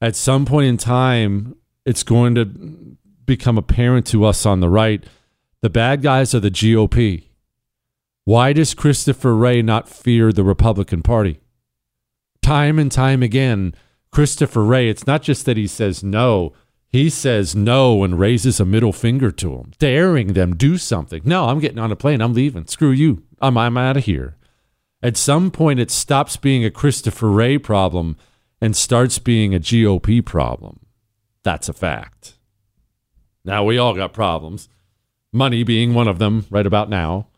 At 0.00 0.14
some 0.14 0.46
point 0.46 0.66
in 0.68 0.76
time, 0.76 1.56
it's 1.84 2.02
going 2.02 2.34
to 2.36 2.44
become 3.24 3.58
apparent 3.58 4.06
to 4.08 4.24
us 4.24 4.46
on 4.46 4.60
the 4.60 4.68
right 4.68 5.04
the 5.60 5.70
bad 5.70 6.02
guys 6.02 6.34
are 6.34 6.40
the 6.40 6.50
GOP. 6.52 7.24
Why 8.24 8.52
does 8.52 8.74
Christopher 8.74 9.34
Wray 9.34 9.60
not 9.60 9.88
fear 9.88 10.32
the 10.32 10.44
Republican 10.44 11.02
Party? 11.02 11.40
Time 12.42 12.78
and 12.78 12.92
time 12.92 13.22
again, 13.22 13.74
Christopher 14.12 14.62
Wray, 14.62 14.88
it's 14.88 15.06
not 15.06 15.22
just 15.22 15.46
that 15.46 15.56
he 15.56 15.66
says 15.66 16.04
no, 16.04 16.52
he 16.88 17.10
says 17.10 17.56
no 17.56 18.04
and 18.04 18.18
raises 18.20 18.60
a 18.60 18.64
middle 18.64 18.92
finger 18.92 19.32
to 19.32 19.56
them, 19.56 19.72
daring 19.78 20.34
them 20.34 20.54
do 20.54 20.78
something. 20.78 21.22
No, 21.24 21.48
I'm 21.48 21.58
getting 21.58 21.78
on 21.78 21.90
a 21.92 21.96
plane. 21.96 22.20
I'm 22.20 22.34
leaving. 22.34 22.66
Screw 22.66 22.90
you. 22.90 23.24
I'm, 23.40 23.58
I'm 23.58 23.76
out 23.76 23.96
of 23.96 24.04
here. 24.04 24.36
At 25.02 25.16
some 25.16 25.50
point, 25.50 25.78
it 25.78 25.90
stops 25.90 26.36
being 26.36 26.64
a 26.64 26.70
Christopher 26.70 27.30
Wray 27.30 27.58
problem 27.58 28.16
and 28.60 28.76
starts 28.76 29.18
being 29.18 29.54
a 29.54 29.60
GOP 29.60 30.24
problem. 30.24 30.80
That's 31.44 31.68
a 31.68 31.72
fact. 31.72 32.34
Now, 33.44 33.64
we 33.64 33.78
all 33.78 33.94
got 33.94 34.12
problems, 34.12 34.68
money 35.32 35.62
being 35.62 35.94
one 35.94 36.08
of 36.08 36.18
them 36.18 36.46
right 36.50 36.66
about 36.66 36.90
now. 36.90 37.28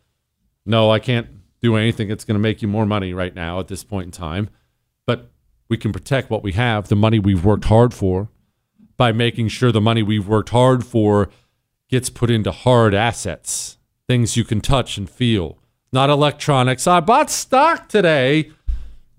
No, 0.65 0.91
I 0.91 0.99
can't 0.99 1.29
do 1.61 1.77
anything 1.77 2.09
that's 2.09 2.25
going 2.25 2.35
to 2.35 2.41
make 2.41 2.63
you 2.63 2.69
more 2.69 2.87
money 2.87 3.13
right 3.13 3.35
now 3.35 3.61
at 3.61 3.69
this 3.69 3.85
point 3.85 4.07
in 4.07 4.11
time, 4.11 4.49
but 5.07 5.31
we 5.69 5.77
can 5.77 5.93
protect 5.93 6.31
what 6.31 6.43
we 6.43 6.53
have, 6.53 6.89
the 6.89 6.97
money 6.97 7.19
we've 7.19 7.45
worked 7.45 7.67
hard 7.67 7.93
for, 7.93 8.31
by 8.97 9.13
making 9.13 9.49
sure 9.49 9.71
the 9.71 9.81
money 9.81 10.03
we've 10.03 10.27
worked 10.27 10.49
hard 10.49 10.85
for 10.85 11.29
gets 11.89 12.09
put 12.09 12.31
into 12.31 12.51
hard 12.51 12.95
assets, 12.95 13.77
things 14.09 14.37
you 14.37 14.45
can 14.45 14.61
touch 14.61 14.97
and 14.97 15.09
feel, 15.09 15.59
not 15.93 16.11
electronics. 16.11 16.87
I 16.87 17.01
bought 17.01 17.31
stock 17.31 17.89
today, 17.89 18.51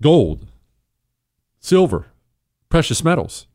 gold, 0.00 0.46
silver, 1.60 2.06
precious 2.68 3.04
metals. 3.04 3.46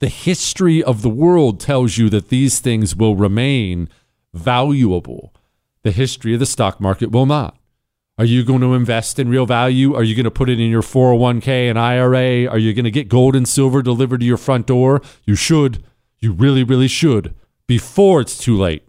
The 0.00 0.08
history 0.08 0.82
of 0.82 1.02
the 1.02 1.08
world 1.08 1.60
tells 1.60 1.96
you 1.96 2.10
that 2.10 2.28
these 2.28 2.60
things 2.60 2.94
will 2.94 3.16
remain 3.16 3.88
valuable. 4.32 5.32
The 5.82 5.92
history 5.92 6.34
of 6.34 6.40
the 6.40 6.46
stock 6.46 6.80
market 6.80 7.10
will 7.10 7.26
not. 7.26 7.56
Are 8.16 8.24
you 8.24 8.44
going 8.44 8.60
to 8.60 8.74
invest 8.74 9.18
in 9.18 9.28
real 9.28 9.46
value? 9.46 9.94
Are 9.94 10.04
you 10.04 10.14
going 10.14 10.24
to 10.24 10.30
put 10.30 10.48
it 10.48 10.60
in 10.60 10.70
your 10.70 10.82
401k 10.82 11.68
and 11.68 11.78
IRA? 11.78 12.46
Are 12.46 12.58
you 12.58 12.72
going 12.72 12.84
to 12.84 12.90
get 12.90 13.08
gold 13.08 13.34
and 13.34 13.48
silver 13.48 13.82
delivered 13.82 14.20
to 14.20 14.26
your 14.26 14.36
front 14.36 14.66
door? 14.66 15.02
You 15.24 15.34
should. 15.34 15.82
You 16.20 16.32
really, 16.32 16.62
really 16.62 16.86
should 16.88 17.34
before 17.66 18.20
it's 18.20 18.38
too 18.38 18.56
late. 18.56 18.86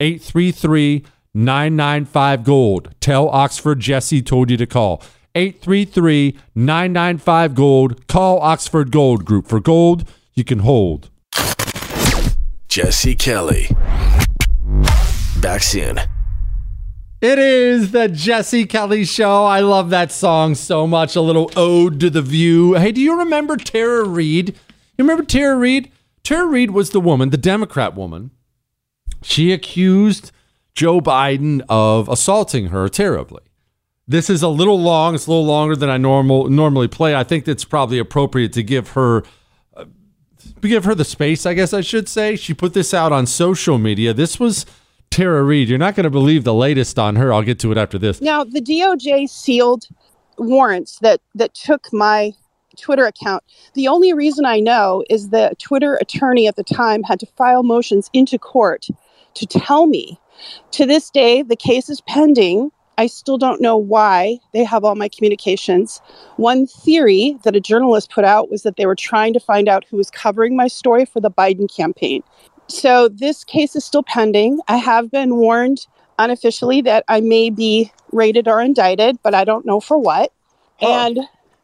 833 0.00 1.04
995 1.34 2.44
Gold. 2.44 2.94
Tell 3.00 3.28
Oxford 3.28 3.80
Jesse 3.80 4.22
told 4.22 4.50
you 4.50 4.56
to 4.56 4.66
call. 4.66 5.02
833 5.34 6.36
995 6.54 7.54
Gold. 7.54 8.06
Call 8.08 8.40
Oxford 8.40 8.90
Gold 8.90 9.24
Group. 9.24 9.46
For 9.46 9.60
gold, 9.60 10.08
you 10.34 10.44
can 10.44 10.60
hold. 10.60 11.10
Jesse 12.68 13.14
Kelly. 13.14 13.68
Back 15.40 15.62
soon. 15.62 16.00
It 17.20 17.38
is 17.38 17.90
the 17.92 18.08
Jesse 18.08 18.64
Kelly 18.64 19.04
Show. 19.04 19.44
I 19.44 19.60
love 19.60 19.90
that 19.90 20.10
song 20.10 20.54
so 20.54 20.86
much. 20.86 21.14
A 21.16 21.20
little 21.20 21.50
ode 21.54 22.00
to 22.00 22.10
the 22.10 22.22
view. 22.22 22.74
Hey, 22.74 22.92
do 22.92 23.00
you 23.00 23.18
remember 23.18 23.56
Tara 23.56 24.04
Reade? 24.04 24.50
You 24.96 25.04
remember 25.04 25.24
Tara 25.24 25.56
Reade? 25.56 25.92
Tara 26.24 26.46
Reade 26.46 26.70
was 26.70 26.90
the 26.90 27.00
woman, 27.00 27.30
the 27.30 27.36
Democrat 27.36 27.94
woman. 27.94 28.30
She 29.22 29.52
accused 29.52 30.32
Joe 30.74 31.00
Biden 31.00 31.62
of 31.68 32.08
assaulting 32.08 32.66
her 32.66 32.88
terribly. 32.88 33.42
This 34.06 34.28
is 34.28 34.42
a 34.42 34.48
little 34.48 34.80
long. 34.80 35.14
It's 35.14 35.26
a 35.26 35.30
little 35.30 35.46
longer 35.46 35.76
than 35.76 35.88
I 35.88 35.96
normal 35.96 36.48
normally 36.48 36.88
play. 36.88 37.14
I 37.14 37.22
think 37.22 37.46
it's 37.46 37.64
probably 37.64 37.98
appropriate 37.98 38.52
to 38.54 38.62
give 38.62 38.90
her 38.90 39.22
uh, 39.76 39.84
give 40.60 40.84
her 40.84 40.94
the 40.94 41.04
space. 41.04 41.46
I 41.46 41.54
guess 41.54 41.72
I 41.72 41.80
should 41.80 42.08
say. 42.08 42.34
She 42.34 42.52
put 42.52 42.74
this 42.74 42.92
out 42.92 43.12
on 43.12 43.26
social 43.26 43.78
media. 43.78 44.12
This 44.12 44.40
was 44.40 44.66
Tara 45.10 45.42
Reade. 45.44 45.68
You're 45.68 45.78
not 45.78 45.94
going 45.94 46.04
to 46.04 46.10
believe 46.10 46.44
the 46.44 46.54
latest 46.54 46.98
on 46.98 47.16
her. 47.16 47.32
I'll 47.32 47.42
get 47.42 47.60
to 47.60 47.72
it 47.72 47.78
after 47.78 47.98
this. 47.98 48.20
Now, 48.20 48.42
the 48.42 48.60
DOJ 48.60 49.28
sealed 49.28 49.86
warrants 50.38 50.98
that 51.00 51.20
that 51.36 51.54
took 51.54 51.92
my 51.92 52.32
Twitter 52.76 53.06
account. 53.06 53.44
The 53.74 53.88
only 53.88 54.12
reason 54.12 54.44
I 54.44 54.60
know 54.60 55.04
is 55.10 55.30
the 55.30 55.54
Twitter 55.58 55.96
attorney 55.96 56.48
at 56.48 56.56
the 56.56 56.64
time 56.64 57.02
had 57.02 57.20
to 57.20 57.26
file 57.26 57.62
motions 57.62 58.10
into 58.12 58.38
court 58.38 58.86
to 59.34 59.46
tell 59.46 59.86
me. 59.86 60.18
To 60.72 60.86
this 60.86 61.10
day, 61.10 61.42
the 61.42 61.56
case 61.56 61.88
is 61.88 62.00
pending. 62.02 62.70
I 62.98 63.06
still 63.06 63.38
don't 63.38 63.62
know 63.62 63.76
why 63.76 64.38
they 64.52 64.62
have 64.64 64.84
all 64.84 64.94
my 64.94 65.08
communications. 65.08 66.02
One 66.36 66.66
theory 66.66 67.38
that 67.44 67.56
a 67.56 67.60
journalist 67.60 68.10
put 68.10 68.24
out 68.24 68.50
was 68.50 68.62
that 68.62 68.76
they 68.76 68.84
were 68.84 68.94
trying 68.94 69.32
to 69.32 69.40
find 69.40 69.68
out 69.68 69.84
who 69.90 69.96
was 69.96 70.10
covering 70.10 70.54
my 70.54 70.68
story 70.68 71.06
for 71.06 71.20
the 71.20 71.30
Biden 71.30 71.74
campaign. 71.74 72.22
So 72.66 73.08
this 73.08 73.42
case 73.42 73.74
is 73.74 73.84
still 73.84 74.02
pending. 74.02 74.60
I 74.68 74.76
have 74.76 75.10
been 75.10 75.36
warned 75.36 75.86
unofficially 76.18 76.82
that 76.82 77.04
I 77.08 77.20
may 77.20 77.50
be 77.50 77.90
raided 78.12 78.46
or 78.46 78.60
indicted, 78.60 79.18
but 79.22 79.34
I 79.34 79.44
don't 79.44 79.64
know 79.64 79.80
for 79.80 79.98
what. 79.98 80.32
Oh. 80.82 81.06
And 81.06 81.20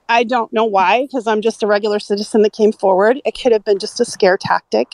I 0.09 0.25
don't 0.25 0.53
know 0.53 0.65
why, 0.65 1.03
because 1.03 1.27
I'm 1.27 1.43
just 1.43 1.63
a 1.63 1.67
regular 1.67 1.99
citizen 1.99 2.43
that 2.43 2.53
came 2.53 2.73
forward. 2.73 3.21
It 3.25 3.33
could 3.33 3.53
have 3.53 3.65
been 3.65 3.79
just 3.79 4.01
a 4.01 4.05
scare 4.05 4.37
tactic. 4.37 4.93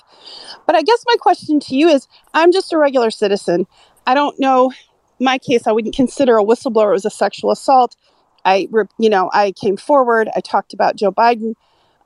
But 0.67 0.75
I 0.75 0.83
guess 0.83 1.05
my 1.07 1.17
question 1.21 1.61
to 1.61 1.77
you 1.77 1.89
is 1.89 2.09
I'm 2.35 2.53
just 2.53 2.73
a 2.73 2.79
regular 2.79 3.11
citizen. 3.11 3.67
I 4.07 4.15
don't 4.15 4.39
know. 4.41 4.73
My 5.21 5.39
case, 5.39 5.67
I 5.67 5.73
wouldn't 5.73 5.95
consider 5.95 6.39
a 6.39 6.45
whistleblower. 6.45 6.93
Was 6.93 7.05
a 7.05 7.11
sexual 7.11 7.51
assault. 7.51 7.97
I, 8.45 8.69
you 8.99 9.11
know, 9.11 9.31
I 9.33 9.53
came 9.53 9.77
forward. 9.77 10.29
I 10.35 10.41
talked 10.41 10.73
about 10.73 10.97
Joe 10.97 11.13
Biden. 11.13 11.55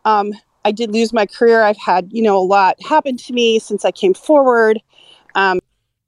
Um, 0.05 0.33
I 0.65 0.73
did 0.73 0.91
lose 0.91 1.13
my 1.13 1.27
career. 1.27 1.63
I've 1.63 1.79
had, 1.79 2.09
you 2.13 2.23
know, 2.23 2.37
a 2.37 2.43
lot 2.43 2.77
happen 2.83 3.17
to 3.17 3.33
me 3.33 3.59
since 3.59 3.85
I 3.85 3.93
came 3.93 4.15
forward. 4.15 4.83
Um, 5.35 5.61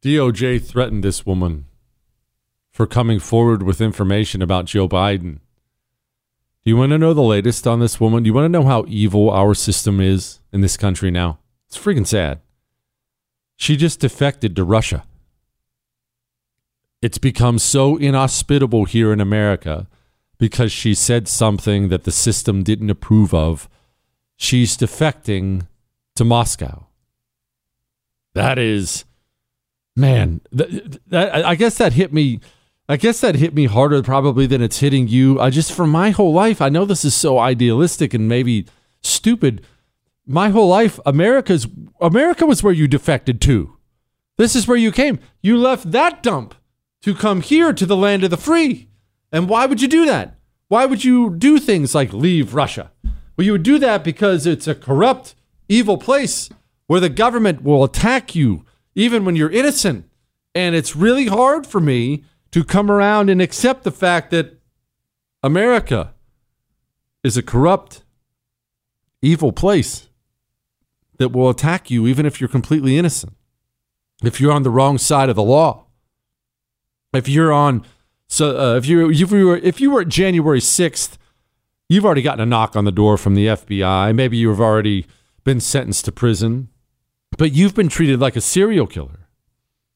DOJ 0.02 0.62
threatened 0.64 1.02
this 1.04 1.24
woman 1.24 1.66
for 2.72 2.86
coming 2.86 3.20
forward 3.20 3.62
with 3.62 3.80
information 3.80 4.42
about 4.42 4.66
Joe 4.66 4.88
Biden. 4.88 5.38
Do 6.64 6.70
you 6.70 6.76
want 6.76 6.90
to 6.90 6.98
know 6.98 7.14
the 7.14 7.22
latest 7.22 7.66
on 7.66 7.80
this 7.80 8.00
woman? 8.00 8.22
Do 8.22 8.28
you 8.28 8.34
want 8.34 8.44
to 8.44 8.48
know 8.48 8.64
how 8.64 8.84
evil 8.88 9.30
our 9.30 9.54
system 9.54 10.00
is 10.00 10.40
in 10.52 10.60
this 10.60 10.76
country 10.76 11.10
now? 11.10 11.38
It's 11.66 11.78
freaking 11.78 12.06
sad. 12.06 12.40
She 13.56 13.76
just 13.76 14.00
defected 14.00 14.54
to 14.56 14.64
Russia. 14.64 15.04
It's 17.00 17.18
become 17.18 17.58
so 17.58 17.96
inhospitable 17.96 18.84
here 18.84 19.12
in 19.12 19.20
America 19.20 19.86
because 20.38 20.72
she 20.72 20.94
said 20.94 21.28
something 21.28 21.88
that 21.88 22.04
the 22.04 22.10
system 22.10 22.62
didn't 22.62 22.90
approve 22.90 23.34
of. 23.34 23.68
She's 24.36 24.76
defecting 24.76 25.66
to 26.16 26.24
Moscow. 26.24 26.86
That 28.34 28.58
is, 28.58 29.04
man, 29.96 30.40
that, 30.52 31.00
that, 31.08 31.44
I 31.44 31.54
guess 31.54 31.78
that 31.78 31.92
hit 31.92 32.12
me. 32.12 32.40
I 32.90 32.96
guess 32.96 33.20
that 33.20 33.34
hit 33.34 33.54
me 33.54 33.66
harder 33.66 34.02
probably 34.02 34.46
than 34.46 34.62
it's 34.62 34.78
hitting 34.78 35.08
you. 35.08 35.38
I 35.38 35.50
just, 35.50 35.72
for 35.72 35.86
my 35.86 36.08
whole 36.10 36.32
life, 36.32 36.62
I 36.62 36.70
know 36.70 36.86
this 36.86 37.04
is 37.04 37.14
so 37.14 37.38
idealistic 37.38 38.14
and 38.14 38.26
maybe 38.26 38.64
stupid. 39.02 39.62
My 40.26 40.48
whole 40.48 40.68
life, 40.68 40.98
America's 41.04 41.66
America 42.00 42.46
was 42.46 42.62
where 42.62 42.72
you 42.72 42.88
defected 42.88 43.42
to. 43.42 43.76
This 44.38 44.56
is 44.56 44.66
where 44.66 44.76
you 44.76 44.90
came. 44.90 45.18
You 45.42 45.58
left 45.58 45.90
that 45.90 46.22
dump 46.22 46.54
to 47.02 47.14
come 47.14 47.42
here 47.42 47.74
to 47.74 47.84
the 47.84 47.96
land 47.96 48.24
of 48.24 48.30
the 48.30 48.38
free. 48.38 48.88
And 49.30 49.50
why 49.50 49.66
would 49.66 49.82
you 49.82 49.88
do 49.88 50.06
that? 50.06 50.38
Why 50.68 50.86
would 50.86 51.04
you 51.04 51.36
do 51.36 51.58
things 51.58 51.94
like 51.94 52.12
leave 52.14 52.54
Russia? 52.54 52.90
Well, 53.36 53.44
you 53.44 53.52
would 53.52 53.62
do 53.62 53.78
that 53.80 54.02
because 54.02 54.46
it's 54.46 54.66
a 54.66 54.74
corrupt, 54.74 55.34
evil 55.68 55.98
place 55.98 56.48
where 56.86 57.00
the 57.00 57.10
government 57.10 57.62
will 57.62 57.84
attack 57.84 58.34
you 58.34 58.64
even 58.94 59.26
when 59.26 59.36
you're 59.36 59.50
innocent. 59.50 60.08
And 60.54 60.74
it's 60.74 60.96
really 60.96 61.26
hard 61.26 61.66
for 61.66 61.80
me 61.80 62.24
to 62.58 62.64
come 62.64 62.90
around 62.90 63.30
and 63.30 63.40
accept 63.40 63.84
the 63.84 63.90
fact 63.92 64.32
that 64.32 64.58
America 65.44 66.12
is 67.22 67.36
a 67.36 67.42
corrupt, 67.42 68.02
evil 69.22 69.52
place 69.52 70.08
that 71.18 71.28
will 71.28 71.48
attack 71.48 71.88
you 71.88 72.08
even 72.08 72.26
if 72.26 72.40
you're 72.40 72.48
completely 72.48 72.98
innocent. 72.98 73.32
If 74.24 74.40
you're 74.40 74.50
on 74.50 74.64
the 74.64 74.70
wrong 74.70 74.98
side 74.98 75.28
of 75.28 75.36
the 75.36 75.42
law. 75.44 75.84
If 77.12 77.28
you're 77.28 77.52
on 77.52 77.84
so 78.26 78.58
uh, 78.58 78.76
if 78.76 78.86
you 78.86 79.08
if 79.08 79.30
you 79.30 79.46
were 79.46 79.58
if 79.58 79.80
you 79.80 79.92
were 79.92 80.00
at 80.00 80.08
January 80.08 80.58
6th, 80.58 81.16
you've 81.88 82.04
already 82.04 82.22
gotten 82.22 82.40
a 82.40 82.46
knock 82.46 82.74
on 82.74 82.84
the 82.84 82.90
door 82.90 83.16
from 83.16 83.36
the 83.36 83.46
FBI. 83.46 84.12
Maybe 84.16 84.36
you've 84.36 84.60
already 84.60 85.06
been 85.44 85.60
sentenced 85.60 86.06
to 86.06 86.12
prison, 86.12 86.70
but 87.36 87.52
you've 87.52 87.76
been 87.76 87.88
treated 87.88 88.18
like 88.18 88.34
a 88.34 88.40
serial 88.40 88.88
killer. 88.88 89.28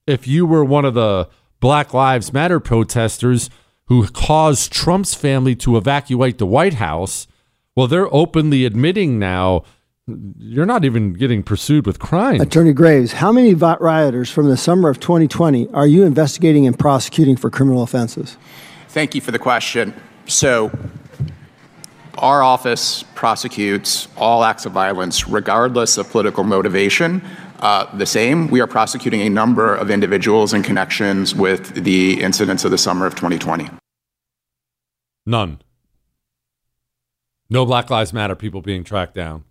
If 0.07 0.29
you 0.29 0.47
were 0.47 0.65
one 0.65 0.85
of 0.85 0.95
the 0.95 1.29
Black 1.63 1.95
Lives 1.95 2.33
Matter 2.33 2.59
protesters 2.59 3.49
who 3.87 4.09
caused 4.09 4.73
Trump's 4.73 5.15
family 5.15 5.55
to 5.55 5.77
evacuate 5.77 6.39
the 6.39 6.45
White 6.45 6.75
House, 6.75 7.29
well, 7.77 7.87
they're 7.87 8.13
openly 8.13 8.65
admitting 8.65 9.21
now 9.21 9.63
you're 10.37 10.67
not 10.67 10.85
even 10.85 11.13
getting 11.13 11.45
pursued 11.45 11.87
with 11.87 12.01
crime. 12.01 12.41
Attorney 12.41 12.73
Graves, 12.73 13.13
how 13.13 13.31
many 13.31 13.55
rioters 13.55 14.29
from 14.29 14.49
the 14.49 14.57
summer 14.57 14.89
of 14.89 14.99
2020 14.99 15.69
are 15.69 15.87
you 15.87 16.03
investigating 16.03 16.67
and 16.67 16.77
prosecuting 16.77 17.37
for 17.37 17.49
criminal 17.49 17.85
offenses? 17.85 18.37
Thank 18.89 19.15
you 19.15 19.21
for 19.21 19.31
the 19.31 19.39
question. 19.39 19.95
So, 20.27 20.77
our 22.19 22.43
office 22.43 23.05
prosecutes 23.15 24.09
all 24.17 24.43
acts 24.43 24.67
of 24.67 24.73
violence, 24.73 25.29
regardless 25.29 25.97
of 25.97 26.11
political 26.11 26.43
motivation. 26.43 27.23
Uh, 27.63 27.87
the 27.97 28.07
same, 28.07 28.49
we 28.49 28.61
are 28.61 28.67
prosecuting 28.67 29.21
a 29.23 29.29
number 29.29 29.73
of 29.75 29.89
individuals 29.89 30.53
in 30.53 30.65
connections 30.65 31.33
with 31.33 31.85
the 31.85 32.21
incidents 32.21 32.65
of 32.65 32.73
the 32.73 32.77
summer 32.77 33.07
of 33.07 33.15
2020. 33.15 33.71
None. 35.25 35.63
No 37.49 37.65
Black 37.65 37.89
Lives 37.89 38.13
Matter 38.13 38.35
people 38.35 38.63
being 38.63 38.83
tracked 38.83 39.15
down. 39.15 39.45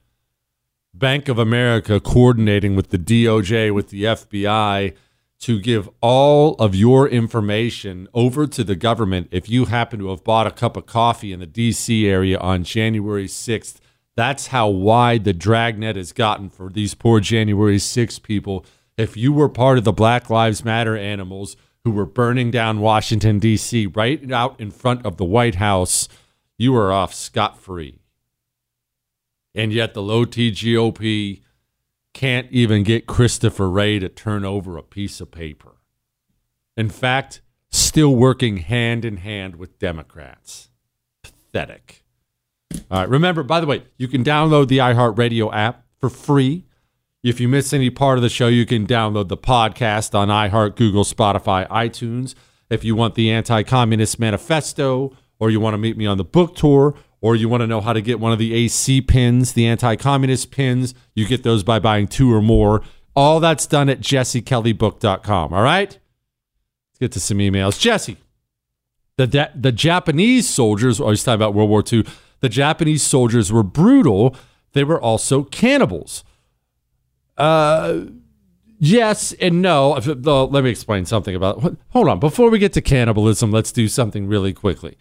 Bank 0.93 1.29
of 1.29 1.39
America 1.39 2.01
coordinating 2.01 2.75
with 2.75 2.89
the 2.89 2.97
DOJ, 2.97 3.73
with 3.73 3.89
the 3.89 4.03
FBI 4.03 4.93
to 5.39 5.59
give 5.59 5.89
all 6.01 6.55
of 6.55 6.75
your 6.75 7.07
information 7.07 8.09
over 8.13 8.45
to 8.45 8.63
the 8.65 8.75
government 8.75 9.29
if 9.31 9.47
you 9.47 9.65
happen 9.65 9.99
to 9.99 10.09
have 10.09 10.23
bought 10.25 10.47
a 10.47 10.51
cup 10.51 10.75
of 10.75 10.85
coffee 10.85 11.31
in 11.31 11.39
the 11.39 11.47
DC 11.47 12.05
area 12.05 12.37
on 12.39 12.65
January 12.65 13.27
6th. 13.27 13.77
That's 14.15 14.47
how 14.47 14.67
wide 14.67 15.23
the 15.23 15.33
dragnet 15.33 15.95
has 15.95 16.11
gotten 16.11 16.49
for 16.49 16.69
these 16.69 16.93
poor 16.93 17.19
January 17.19 17.79
6 17.79 18.19
people. 18.19 18.65
If 18.97 19.15
you 19.15 19.31
were 19.31 19.49
part 19.49 19.77
of 19.77 19.83
the 19.83 19.93
Black 19.93 20.29
Lives 20.29 20.65
Matter 20.65 20.97
animals 20.97 21.55
who 21.83 21.91
were 21.91 22.05
burning 22.05 22.51
down 22.51 22.79
Washington, 22.79 23.39
D.C., 23.39 23.87
right 23.87 24.31
out 24.31 24.59
in 24.59 24.69
front 24.69 25.05
of 25.05 25.17
the 25.17 25.25
White 25.25 25.55
House, 25.55 26.07
you 26.57 26.75
are 26.75 26.91
off 26.91 27.13
scot 27.13 27.57
free. 27.57 28.01
And 29.55 29.73
yet 29.73 29.93
the 29.93 30.03
low 30.03 30.25
T 30.25 30.51
GOP 30.51 31.41
can't 32.13 32.51
even 32.51 32.83
get 32.83 33.07
Christopher 33.07 33.69
Wray 33.69 33.97
to 33.99 34.09
turn 34.09 34.45
over 34.45 34.77
a 34.77 34.83
piece 34.83 35.21
of 35.21 35.31
paper. 35.31 35.77
In 36.77 36.89
fact, 36.89 37.41
still 37.69 38.15
working 38.15 38.57
hand 38.57 39.05
in 39.05 39.17
hand 39.17 39.55
with 39.55 39.79
Democrats. 39.79 40.69
Pathetic. 41.23 42.00
All 42.89 42.99
right. 42.99 43.09
Remember, 43.09 43.43
by 43.43 43.59
the 43.59 43.67
way, 43.67 43.83
you 43.97 44.07
can 44.07 44.23
download 44.23 44.67
the 44.67 44.79
iHeartRadio 44.79 45.53
app 45.53 45.85
for 45.99 46.09
free. 46.09 46.65
If 47.23 47.39
you 47.39 47.47
miss 47.47 47.71
any 47.73 47.89
part 47.89 48.17
of 48.17 48.23
the 48.23 48.29
show, 48.29 48.47
you 48.47 48.65
can 48.65 48.87
download 48.87 49.27
the 49.27 49.37
podcast 49.37 50.15
on 50.15 50.29
iHeart, 50.29 50.75
Google, 50.75 51.03
Spotify, 51.03 51.67
iTunes. 51.69 52.33
If 52.69 52.83
you 52.83 52.95
want 52.95 53.15
the 53.15 53.29
Anti 53.29 53.63
Communist 53.63 54.19
Manifesto, 54.19 55.15
or 55.39 55.49
you 55.49 55.59
want 55.59 55.73
to 55.73 55.77
meet 55.77 55.97
me 55.97 56.05
on 56.05 56.17
the 56.17 56.23
book 56.23 56.55
tour, 56.55 56.95
or 57.21 57.35
you 57.35 57.47
want 57.47 57.61
to 57.61 57.67
know 57.67 57.81
how 57.81 57.93
to 57.93 58.01
get 58.01 58.19
one 58.19 58.31
of 58.31 58.39
the 58.39 58.53
AC 58.53 59.01
pins, 59.01 59.53
the 59.53 59.67
anti 59.67 59.95
communist 59.95 60.51
pins, 60.51 60.93
you 61.15 61.27
get 61.27 61.43
those 61.43 61.63
by 61.63 61.79
buying 61.79 62.07
two 62.07 62.33
or 62.33 62.41
more. 62.41 62.81
All 63.15 63.39
that's 63.39 63.67
done 63.67 63.89
at 63.89 63.99
jessekellybook.com. 64.01 65.53
All 65.53 65.63
right? 65.63 65.89
Let's 65.89 66.99
get 66.99 67.11
to 67.13 67.19
some 67.19 67.37
emails. 67.37 67.79
Jesse, 67.79 68.17
the, 69.17 69.51
the 69.53 69.71
Japanese 69.71 70.49
soldiers, 70.49 70.99
oh, 70.99 71.07
I 71.07 71.09
was 71.09 71.23
talking 71.23 71.35
about 71.35 71.53
World 71.53 71.69
War 71.69 71.83
II, 71.91 72.05
the 72.41 72.49
Japanese 72.49 73.01
soldiers 73.01 73.51
were 73.51 73.63
brutal. 73.63 74.35
They 74.73 74.83
were 74.83 75.01
also 75.01 75.43
cannibals. 75.43 76.23
Uh, 77.37 78.01
yes 78.77 79.33
and 79.33 79.61
no. 79.61 79.91
Let 79.91 80.63
me 80.63 80.69
explain 80.69 81.05
something 81.05 81.35
about. 81.35 81.77
Hold 81.89 82.09
on. 82.09 82.19
Before 82.19 82.49
we 82.49 82.59
get 82.59 82.73
to 82.73 82.81
cannibalism, 82.81 83.51
let's 83.51 83.71
do 83.71 83.87
something 83.87 84.27
really 84.27 84.53
quickly. 84.53 84.97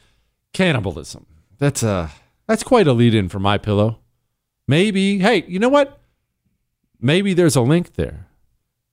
Cannibalism. 0.53 1.27
That's 1.59 1.83
uh 1.83 2.09
that's 2.47 2.63
quite 2.63 2.87
a 2.87 2.93
lead 2.93 3.15
in 3.15 3.29
for 3.29 3.39
my 3.39 3.59
pillow. 3.59 3.99
Maybe, 4.67 5.19
hey, 5.19 5.45
you 5.47 5.59
know 5.59 5.69
what? 5.69 6.01
Maybe 7.01 7.35
there's 7.35 7.57
a 7.57 7.61
link 7.61 7.95
there. 7.95 8.27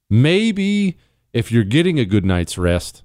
Maybe 0.10 0.98
if 1.34 1.52
you're 1.52 1.64
getting 1.64 2.00
a 2.00 2.06
good 2.06 2.26
night's 2.26 2.58
rest 2.58 3.04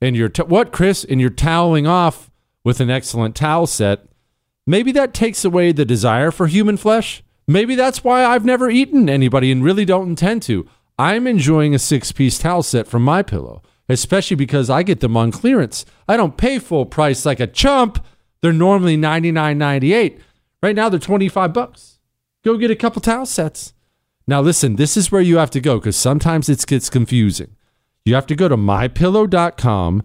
and 0.00 0.14
you're 0.16 0.28
t- 0.28 0.42
what, 0.42 0.72
Chris, 0.72 1.04
and 1.04 1.20
you're 1.20 1.30
toweling 1.30 1.86
off 1.86 2.30
with 2.62 2.80
an 2.80 2.90
excellent 2.90 3.34
towel 3.34 3.66
set, 3.66 4.06
maybe 4.66 4.92
that 4.92 5.14
takes 5.14 5.44
away 5.44 5.72
the 5.72 5.84
desire 5.84 6.30
for 6.30 6.46
human 6.46 6.76
flesh. 6.76 7.22
Maybe 7.46 7.74
that's 7.74 8.02
why 8.02 8.24
I've 8.24 8.44
never 8.44 8.68
eaten 8.68 9.08
anybody 9.08 9.52
and 9.52 9.62
really 9.62 9.84
don't 9.84 10.08
intend 10.08 10.42
to. 10.42 10.68
I'm 10.98 11.26
enjoying 11.26 11.74
a 11.74 11.78
six-piece 11.78 12.38
towel 12.38 12.62
set 12.62 12.88
from 12.88 13.02
my 13.02 13.22
pillow, 13.22 13.62
especially 13.88 14.36
because 14.36 14.68
I 14.68 14.82
get 14.82 15.00
them 15.00 15.16
on 15.16 15.30
clearance. 15.30 15.84
I 16.08 16.16
don't 16.16 16.36
pay 16.36 16.58
full 16.58 16.86
price 16.86 17.24
like 17.24 17.38
a 17.38 17.46
chump. 17.46 18.04
They're 18.40 18.52
normally 18.52 18.96
$99.98. 18.96 20.20
Right 20.62 20.74
now 20.74 20.88
they're 20.88 20.98
25 20.98 21.52
bucks. 21.52 21.98
Go 22.44 22.56
get 22.56 22.70
a 22.70 22.76
couple 22.76 23.02
towel 23.02 23.26
sets. 23.26 23.74
Now 24.26 24.40
listen, 24.40 24.76
this 24.76 24.96
is 24.96 25.12
where 25.12 25.20
you 25.20 25.36
have 25.36 25.50
to 25.50 25.60
go 25.60 25.78
cuz 25.80 25.96
sometimes 25.96 26.48
it 26.48 26.66
gets 26.66 26.90
confusing. 26.90 27.54
You 28.04 28.14
have 28.14 28.26
to 28.26 28.34
go 28.34 28.48
to 28.48 28.56
mypillow.com 28.56 30.02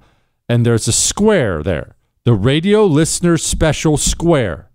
and 0.49 0.65
there's 0.65 0.87
a 0.87 0.91
square 0.91 1.63
there. 1.63 1.95
The 2.23 2.33
radio 2.33 2.85
listener 2.85 3.35
special 3.35 3.97
square. 3.97 4.69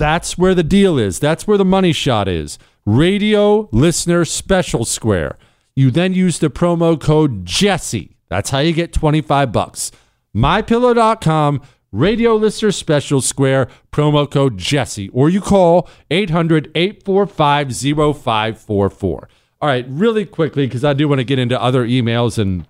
That's 0.00 0.36
where 0.36 0.52
the 0.52 0.64
deal 0.64 0.98
is. 0.98 1.20
That's 1.20 1.46
where 1.46 1.56
the 1.56 1.64
money 1.64 1.92
shot 1.92 2.26
is. 2.26 2.58
Radio 2.84 3.68
listener 3.70 4.24
special 4.24 4.84
square. 4.84 5.38
You 5.76 5.92
then 5.92 6.12
use 6.12 6.40
the 6.40 6.50
promo 6.50 7.00
code 7.00 7.44
Jesse. 7.44 8.16
That's 8.28 8.50
how 8.50 8.58
you 8.58 8.72
get 8.72 8.92
25 8.92 9.52
bucks. 9.52 9.92
mypillow.com 10.34 11.62
Radio 11.92 12.34
listener 12.34 12.72
special 12.72 13.20
square 13.20 13.68
promo 13.92 14.28
code 14.28 14.58
Jesse, 14.58 15.08
or 15.10 15.30
you 15.30 15.40
call 15.40 15.88
800 16.10 16.72
845 16.74 17.72
0544. 18.16 19.28
All 19.60 19.68
right, 19.68 19.86
really 19.88 20.26
quickly, 20.26 20.66
because 20.66 20.84
I 20.84 20.94
do 20.94 21.06
want 21.06 21.20
to 21.20 21.24
get 21.24 21.38
into 21.38 21.60
other 21.62 21.86
emails 21.86 22.38
and, 22.38 22.66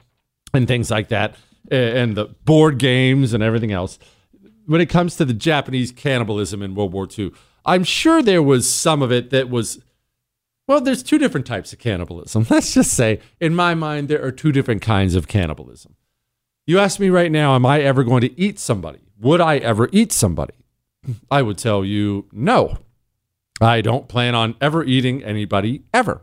and 0.53 0.69
things 0.69 0.91
like 0.91 1.09
that, 1.09 1.35
and 1.71 2.15
the 2.15 2.27
board 2.45 2.79
games 2.79 3.33
and 3.33 3.43
everything 3.43 3.73
else. 3.73 3.99
When 4.69 4.83
it 4.83 4.91
comes 4.91 5.17
to 5.17 5.25
the 5.25 5.33
Japanese 5.33 5.91
cannibalism 5.91 6.63
in 6.63 6.75
World 6.75 6.93
War 6.93 7.09
II, 7.19 7.33
I'm 7.65 7.85
sure 7.85 8.23
there 8.23 8.43
was 8.43 8.69
some 8.73 9.01
of 9.01 9.11
it 9.11 9.31
that 9.31 9.49
was 9.49 9.81
well, 10.67 10.83
there's 10.83 11.03
two 11.03 11.17
different 11.17 11.47
types 11.47 11.73
of 11.73 11.79
cannibalism. 11.79 12.47
Let's 12.51 12.75
just 12.75 12.93
say, 12.93 13.21
in 13.41 13.55
my 13.55 13.75
mind, 13.75 14.09
there 14.09 14.23
are 14.23 14.31
two 14.31 14.53
different 14.53 14.83
kinds 14.83 15.15
of 15.15 15.27
cannibalism. 15.27 15.97
You 16.67 16.79
ask 16.79 17.01
me 17.01 17.09
right 17.09 17.33
now, 17.33 17.55
am 17.55 17.65
I 17.65 17.81
ever 17.81 18.05
going 18.05 18.21
to 18.21 18.39
eat 18.39 18.59
somebody? 18.59 18.99
Would 19.19 19.41
I 19.41 19.57
ever 19.57 19.89
eat 19.91 20.13
somebody? 20.13 20.53
I 21.31 21.41
would 21.41 21.57
tell 21.57 21.83
you 21.83 22.27
no. 22.31 22.77
I 23.63 23.81
don't 23.81 24.07
plan 24.07 24.35
on 24.35 24.55
ever 24.61 24.85
eating 24.85 25.25
anybody 25.25 25.85
ever. 25.95 26.21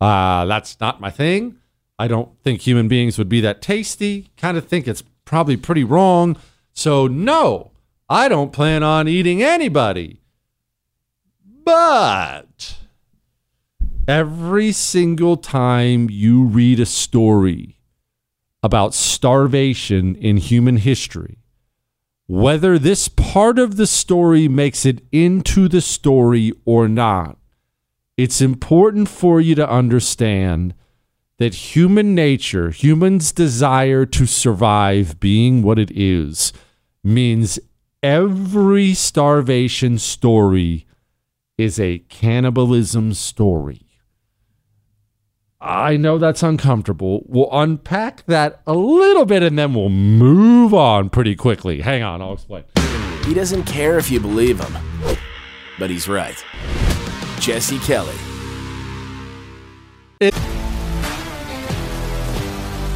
Uh, 0.00 0.44
that's 0.46 0.80
not 0.80 1.00
my 1.00 1.10
thing. 1.10 1.58
I 2.00 2.08
don't 2.08 2.30
think 2.42 2.62
human 2.62 2.88
beings 2.88 3.16
would 3.16 3.28
be 3.28 3.40
that 3.42 3.62
tasty. 3.62 4.30
Kind 4.36 4.58
of 4.58 4.66
think 4.66 4.88
it's 4.88 5.04
probably 5.24 5.56
pretty 5.56 5.84
wrong. 5.84 6.36
So, 6.72 7.06
no, 7.06 7.70
I 8.08 8.28
don't 8.28 8.52
plan 8.52 8.82
on 8.82 9.08
eating 9.08 9.42
anybody. 9.42 10.20
But 11.64 12.76
every 14.06 14.70
single 14.70 15.36
time 15.36 16.08
you 16.08 16.44
read 16.44 16.78
a 16.78 16.86
story 16.86 17.78
about 18.62 18.94
starvation 18.94 20.14
in 20.16 20.36
human 20.36 20.76
history, 20.76 21.38
whether 22.28 22.78
this 22.78 23.08
part 23.08 23.58
of 23.58 23.76
the 23.76 23.86
story 23.86 24.46
makes 24.46 24.86
it 24.86 25.02
into 25.10 25.68
the 25.68 25.80
story 25.80 26.52
or 26.64 26.88
not, 26.88 27.38
it's 28.16 28.40
important 28.40 29.08
for 29.08 29.40
you 29.40 29.54
to 29.56 29.68
understand 29.68 30.74
that 31.38 31.54
human 31.54 32.14
nature, 32.14 32.70
humans' 32.70 33.32
desire 33.32 34.06
to 34.06 34.24
survive 34.24 35.20
being 35.20 35.62
what 35.62 35.78
it 35.78 35.90
is, 35.90 36.52
means 37.04 37.58
every 38.06 38.94
starvation 38.94 39.98
story 39.98 40.86
is 41.58 41.80
a 41.80 41.98
cannibalism 42.08 43.12
story. 43.12 43.82
I 45.60 45.96
know 45.96 46.16
that's 46.16 46.44
uncomfortable. 46.44 47.24
We'll 47.26 47.48
unpack 47.50 48.24
that 48.26 48.60
a 48.64 48.74
little 48.74 49.26
bit 49.26 49.42
and 49.42 49.58
then 49.58 49.74
we'll 49.74 49.88
move 49.88 50.72
on 50.72 51.10
pretty 51.10 51.34
quickly. 51.34 51.80
Hang 51.80 52.04
on, 52.04 52.22
I'll 52.22 52.34
explain. 52.34 52.62
He 53.24 53.34
doesn't 53.34 53.64
care 53.64 53.98
if 53.98 54.08
you 54.08 54.20
believe 54.20 54.60
him, 54.60 54.76
but 55.76 55.90
he's 55.90 56.06
right. 56.08 56.36
Jesse 57.40 57.80
Kelly. 57.80 58.14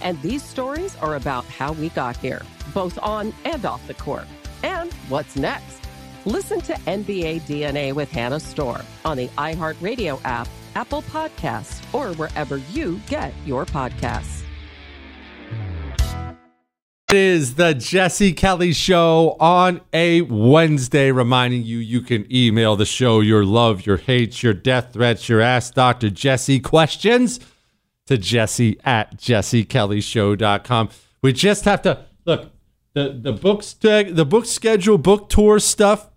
And 0.00 0.20
these 0.22 0.42
stories 0.42 0.96
are 0.96 1.16
about 1.16 1.44
how 1.46 1.72
we 1.72 1.88
got 1.90 2.16
here, 2.16 2.42
both 2.74 2.98
on 3.02 3.32
and 3.44 3.64
off 3.64 3.86
the 3.86 3.94
court. 3.94 4.26
And 4.62 4.92
what's 5.08 5.36
next? 5.36 5.80
Listen 6.24 6.60
to 6.62 6.72
NBA 6.72 7.42
DNA 7.42 7.92
with 7.92 8.10
Hannah 8.10 8.40
Storm 8.40 8.82
on 9.04 9.16
the 9.16 9.28
iHeartRadio 9.38 10.20
app, 10.24 10.48
Apple 10.74 11.02
Podcasts, 11.02 11.82
or 11.94 12.12
wherever 12.16 12.56
you 12.56 13.00
get 13.08 13.32
your 13.44 13.64
podcasts. 13.64 14.42
It 17.08 17.14
is 17.14 17.54
the 17.54 17.72
Jesse 17.72 18.32
Kelly 18.32 18.72
Show 18.72 19.36
on 19.38 19.80
a 19.92 20.22
Wednesday, 20.22 21.12
reminding 21.12 21.62
you 21.62 21.78
you 21.78 22.00
can 22.00 22.26
email 22.34 22.74
the 22.74 22.84
show 22.84 23.20
your 23.20 23.44
love, 23.44 23.86
your 23.86 23.96
hates, 23.96 24.42
your 24.42 24.54
death 24.54 24.92
threats, 24.92 25.28
your 25.28 25.40
Ask 25.40 25.74
Dr. 25.74 26.10
Jesse 26.10 26.58
questions 26.58 27.38
to 28.06 28.18
jesse 28.18 28.78
at 28.84 29.16
jessekellyshow.com. 29.16 30.88
We 31.22 31.32
just 31.32 31.64
have 31.64 31.82
to 31.82 32.04
look 32.24 32.50
the 32.94 33.18
the 33.20 33.32
books 33.32 33.74
the 33.74 34.26
book 34.28 34.46
schedule, 34.46 34.98
book 34.98 35.28
tour 35.28 35.58
stuff. 35.58 36.10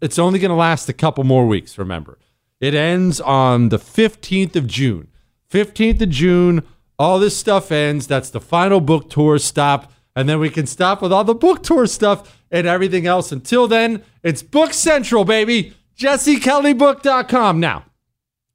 It's 0.00 0.18
only 0.18 0.38
going 0.38 0.50
to 0.50 0.54
last 0.54 0.88
a 0.88 0.92
couple 0.92 1.24
more 1.24 1.46
weeks. 1.46 1.76
Remember, 1.76 2.18
it 2.60 2.74
ends 2.74 3.20
on 3.20 3.68
the 3.68 3.78
fifteenth 3.78 4.56
of 4.56 4.66
June. 4.66 5.08
Fifteenth 5.50 6.00
of 6.00 6.08
June, 6.08 6.62
all 6.98 7.18
this 7.18 7.36
stuff 7.36 7.70
ends. 7.70 8.06
That's 8.06 8.30
the 8.30 8.40
final 8.40 8.80
book 8.80 9.10
tour 9.10 9.38
stop, 9.38 9.92
and 10.16 10.28
then 10.28 10.38
we 10.38 10.48
can 10.48 10.66
stop 10.66 11.02
with 11.02 11.12
all 11.12 11.24
the 11.24 11.34
book 11.34 11.62
tour 11.62 11.86
stuff 11.86 12.38
and 12.50 12.66
everything 12.66 13.06
else. 13.06 13.32
Until 13.32 13.66
then, 13.66 14.04
it's 14.22 14.42
Book 14.42 14.72
Central, 14.72 15.24
baby. 15.24 15.74
JesseKellyBook.com. 15.98 17.58
Now, 17.58 17.84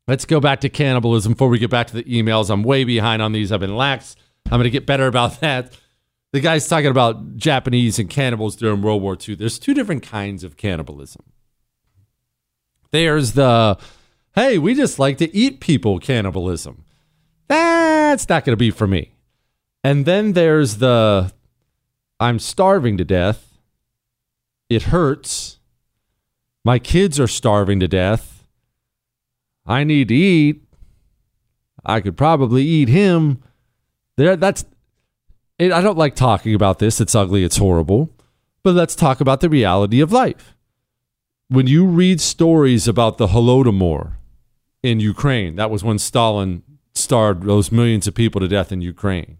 let's 0.07 0.25
go 0.25 0.39
back 0.39 0.61
to 0.61 0.69
cannibalism 0.69 1.33
before 1.33 1.49
we 1.49 1.59
get 1.59 1.69
back 1.69 1.87
to 1.87 1.93
the 1.93 2.03
emails. 2.03 2.49
I'm 2.49 2.63
way 2.63 2.83
behind 2.83 3.21
on 3.21 3.31
these. 3.31 3.51
I've 3.51 3.59
been 3.59 3.75
lax. 3.75 4.15
I'm 4.45 4.59
going 4.59 4.63
to 4.63 4.69
get 4.69 4.85
better 4.85 5.07
about 5.07 5.39
that. 5.41 5.77
The 6.33 6.39
guy's 6.39 6.67
talking 6.67 6.91
about 6.91 7.37
Japanese 7.37 7.99
and 7.99 8.09
cannibals 8.09 8.55
during 8.55 8.81
World 8.81 9.01
War 9.01 9.17
II. 9.27 9.35
There's 9.35 9.59
two 9.59 9.73
different 9.73 10.03
kinds 10.03 10.43
of 10.43 10.57
cannibalism. 10.57 11.23
There's 12.91 13.33
the, 13.33 13.77
hey, 14.35 14.57
we 14.57 14.73
just 14.73 14.99
like 14.99 15.17
to 15.17 15.35
eat 15.35 15.59
people 15.59 15.99
cannibalism. 15.99 16.85
That's 17.47 18.27
not 18.27 18.45
going 18.45 18.53
to 18.53 18.57
be 18.57 18.71
for 18.71 18.87
me. 18.87 19.13
And 19.83 20.05
then 20.05 20.33
there's 20.33 20.77
the, 20.77 21.31
I'm 22.19 22.39
starving 22.39 22.97
to 22.97 23.05
death. 23.05 23.57
It 24.69 24.83
hurts. 24.83 25.59
My 26.65 26.77
kids 26.77 27.19
are 27.19 27.27
starving 27.27 27.79
to 27.79 27.87
death. 27.87 28.36
I 29.67 29.83
need 29.83 30.07
to 30.07 30.15
eat. 30.15 30.63
I 31.85 32.01
could 32.01 32.17
probably 32.17 32.63
eat 32.63 32.89
him. 32.89 33.43
There, 34.15 34.35
that's 34.35 34.65
it, 35.59 35.71
I 35.71 35.81
don't 35.81 35.97
like 35.97 36.15
talking 36.15 36.53
about 36.53 36.79
this. 36.79 37.01
It's 37.01 37.15
ugly. 37.15 37.43
It's 37.43 37.57
horrible. 37.57 38.11
But 38.63 38.75
let's 38.75 38.95
talk 38.95 39.21
about 39.21 39.41
the 39.41 39.49
reality 39.49 40.01
of 40.01 40.11
life. 40.11 40.55
When 41.49 41.67
you 41.67 41.85
read 41.85 42.19
stories 42.19 42.87
about 42.87 43.17
the 43.17 43.27
Holodomor 43.27 44.13
in 44.83 44.99
Ukraine, 44.99 45.55
that 45.55 45.71
was 45.71 45.83
when 45.83 45.99
Stalin 45.99 46.63
starved 46.93 47.43
those 47.43 47.71
millions 47.71 48.07
of 48.07 48.15
people 48.15 48.41
to 48.41 48.47
death 48.47 48.71
in 48.71 48.81
Ukraine. 48.81 49.37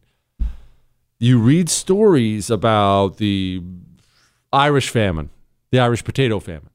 You 1.20 1.40
read 1.40 1.70
stories 1.70 2.50
about 2.50 3.18
the 3.18 3.62
Irish 4.54 4.90
famine, 4.90 5.30
the 5.72 5.80
Irish 5.80 6.04
potato 6.04 6.40
famine. 6.40 6.70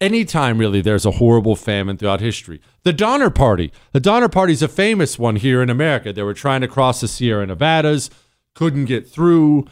Anytime, 0.00 0.58
really, 0.58 0.80
there's 0.80 1.04
a 1.04 1.12
horrible 1.12 1.56
famine 1.56 1.98
throughout 1.98 2.20
history. 2.20 2.60
The 2.84 2.92
Donner 2.92 3.28
Party. 3.28 3.70
The 3.92 4.00
Donner 4.00 4.30
Party 4.30 4.54
is 4.54 4.62
a 4.62 4.68
famous 4.68 5.18
one 5.18 5.36
here 5.36 5.62
in 5.62 5.68
America. 5.68 6.12
They 6.12 6.22
were 6.22 6.32
trying 6.32 6.62
to 6.62 6.68
cross 6.68 7.00
the 7.00 7.08
Sierra 7.08 7.46
Nevadas 7.46 8.08
couldn't 8.54 8.86
get 8.86 9.08
through. 9.08 9.66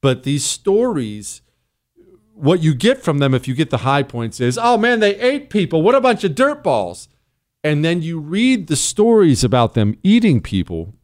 But 0.00 0.22
these 0.22 0.44
stories, 0.44 1.42
what 2.34 2.62
you 2.62 2.74
get 2.74 3.02
from 3.02 3.18
them 3.18 3.34
if 3.34 3.48
you 3.48 3.54
get 3.54 3.70
the 3.70 3.78
high 3.78 4.02
points 4.02 4.40
is, 4.40 4.58
oh 4.60 4.78
man, 4.78 5.00
they 5.00 5.18
ate 5.20 5.50
people. 5.50 5.82
What 5.82 5.94
a 5.94 6.00
bunch 6.00 6.24
of 6.24 6.32
dirtballs. 6.32 7.08
And 7.64 7.84
then 7.84 8.02
you 8.02 8.20
read 8.20 8.68
the 8.68 8.76
stories 8.76 9.42
about 9.42 9.74
them 9.74 9.98
eating 10.02 10.40
people, 10.40 10.94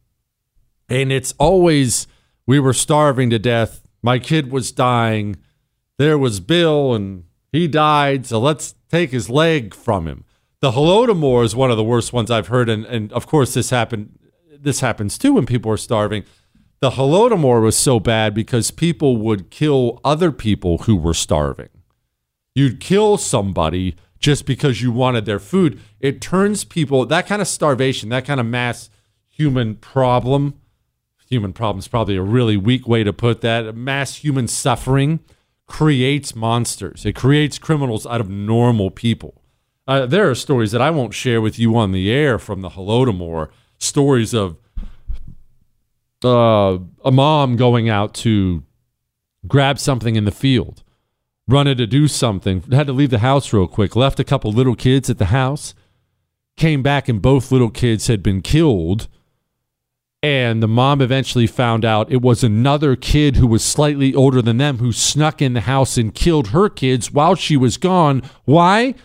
and 0.87 1.11
it's 1.11 1.33
always, 1.37 2.07
we 2.47 2.59
were 2.59 2.73
starving 2.73 3.29
to 3.31 3.39
death. 3.39 3.85
My 4.01 4.19
kid 4.19 4.51
was 4.51 4.71
dying. 4.71 5.35
There 5.97 6.17
was 6.17 6.39
Bill, 6.39 6.93
and 6.93 7.25
he 7.55 7.67
died. 7.67 8.25
So 8.25 8.39
let's 8.39 8.75
take 8.89 9.11
his 9.11 9.29
leg 9.29 9.73
from 9.73 10.07
him. 10.07 10.23
The 10.61 10.71
Holodomor 10.71 11.43
is 11.43 11.55
one 11.55 11.71
of 11.71 11.77
the 11.77 11.83
worst 11.83 12.13
ones 12.13 12.31
I've 12.31 12.47
heard, 12.47 12.69
and, 12.69 12.85
and 12.85 13.11
of 13.13 13.27
course 13.27 13.53
this 13.53 13.69
happened. 13.69 14.17
This 14.57 14.79
happens 14.79 15.17
too 15.17 15.33
when 15.33 15.45
people 15.45 15.71
are 15.71 15.77
starving 15.77 16.23
the 16.85 16.91
Holodomor 16.91 17.61
was 17.61 17.77
so 17.77 17.99
bad 17.99 18.33
because 18.33 18.71
people 18.71 19.17
would 19.17 19.49
kill 19.49 19.99
other 20.03 20.31
people 20.31 20.79
who 20.79 20.95
were 20.95 21.13
starving. 21.13 21.69
You'd 22.53 22.79
kill 22.79 23.17
somebody 23.17 23.95
just 24.19 24.45
because 24.45 24.81
you 24.81 24.91
wanted 24.91 25.25
their 25.25 25.39
food. 25.39 25.79
It 25.99 26.21
turns 26.21 26.63
people, 26.63 27.05
that 27.05 27.27
kind 27.27 27.41
of 27.41 27.47
starvation, 27.47 28.09
that 28.09 28.25
kind 28.25 28.39
of 28.39 28.45
mass 28.45 28.89
human 29.27 29.75
problem, 29.75 30.59
human 31.27 31.53
problem 31.53 31.79
is 31.79 31.87
probably 31.87 32.17
a 32.17 32.21
really 32.21 32.55
weak 32.55 32.87
way 32.87 33.03
to 33.03 33.11
put 33.11 33.41
that, 33.41 33.75
mass 33.75 34.17
human 34.17 34.47
suffering 34.47 35.19
creates 35.67 36.35
monsters. 36.35 37.05
It 37.05 37.15
creates 37.15 37.57
criminals 37.57 38.05
out 38.05 38.21
of 38.21 38.29
normal 38.29 38.91
people. 38.91 39.41
Uh, 39.87 40.05
there 40.05 40.29
are 40.29 40.35
stories 40.35 40.71
that 40.71 40.81
I 40.81 40.89
won't 40.89 41.13
share 41.13 41.41
with 41.41 41.59
you 41.59 41.75
on 41.77 41.91
the 41.91 42.11
air 42.11 42.39
from 42.39 42.61
the 42.61 42.69
Holodomor, 42.69 43.49
stories 43.77 44.33
of 44.33 44.57
uh, 46.23 46.79
a 47.03 47.11
mom 47.11 47.55
going 47.55 47.87
out 47.89 48.13
to 48.15 48.63
grab 49.47 49.77
something 49.77 50.15
in 50.15 50.25
the 50.25 50.31
field, 50.31 50.83
running 51.47 51.77
to 51.77 51.85
do 51.85 52.07
something, 52.07 52.63
had 52.71 52.87
to 52.87 52.93
leave 52.93 53.11
the 53.11 53.19
house 53.19 53.53
real 53.53 53.67
quick, 53.67 53.95
left 53.95 54.19
a 54.19 54.23
couple 54.23 54.51
little 54.51 54.75
kids 54.75 55.09
at 55.09 55.19
the 55.19 55.25
house, 55.25 55.75
came 56.57 56.81
back, 56.81 57.07
and 57.07 57.21
both 57.21 57.51
little 57.51 57.69
kids 57.69 58.07
had 58.07 58.23
been 58.23 58.41
killed. 58.41 59.07
And 60.25 60.63
the 60.63 60.67
mom 60.67 61.01
eventually 61.01 61.45
found 61.45 61.85
out 61.85 62.11
it 62.11 62.19
was 62.19 62.43
another 62.43 62.95
kid 62.95 63.35
who 63.35 63.45
was 63.45 63.63
slightly 63.63 64.15
older 64.15 64.41
than 64.41 64.57
them 64.57 64.79
who 64.79 64.91
snuck 64.91 65.39
in 65.39 65.53
the 65.53 65.61
house 65.61 65.97
and 65.99 66.15
killed 66.15 66.47
her 66.47 66.67
kids 66.67 67.11
while 67.11 67.35
she 67.35 67.55
was 67.55 67.77
gone. 67.77 68.23
Why? 68.43 68.95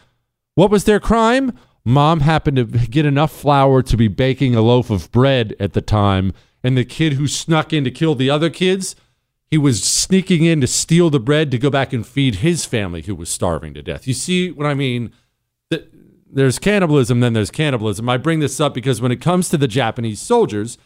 What 0.55 0.71
was 0.71 0.85
their 0.85 0.99
crime? 0.99 1.53
Mom 1.85 2.21
happened 2.21 2.57
to 2.57 2.65
get 2.65 3.05
enough 3.05 3.33
flour 3.33 3.83
to 3.83 3.99
be 3.99 4.09
baking 4.09 4.55
a 4.55 4.63
loaf 4.63 4.89
of 4.89 5.13
bread 5.13 5.55
at 5.61 5.75
the 5.75 5.83
time 5.83 6.33
and 6.65 6.75
the 6.75 6.87
kid 6.87 7.13
who 7.13 7.29
snuck 7.29 7.75
in 7.75 7.85
to 7.85 7.91
kill 7.91 8.15
the 8.15 8.31
other 8.31 8.49
kids, 8.49 8.97
he 9.51 9.59
was 9.59 9.85
sneaking 9.85 10.47
in 10.47 10.63
to 10.63 10.67
steal 10.67 11.11
the 11.11 11.21
bread 11.21 11.51
to 11.51 11.59
go 11.59 11.69
back 11.69 11.93
and 11.93 12.07
feed 12.07 12.37
his 12.37 12.65
family 12.65 13.03
who 13.03 13.15
was 13.15 13.29
starving 13.29 13.75
to 13.75 13.83
death. 13.83 14.07
You 14.07 14.15
see 14.15 14.51
what 14.51 14.67
I 14.67 14.73
mean? 14.73 15.13
There's 16.33 16.59
cannibalism, 16.59 17.21
then 17.21 17.35
there's 17.35 17.51
cannibalism. 17.51 18.09
I 18.09 18.17
bring 18.17 18.41
this 18.41 18.59
up 18.59 18.73
because 18.73 19.03
when 19.03 19.13
it 19.13 19.21
comes 19.21 19.51
to 19.51 19.59
the 19.59 19.69
Japanese 19.69 20.19
soldiers, 20.23 20.79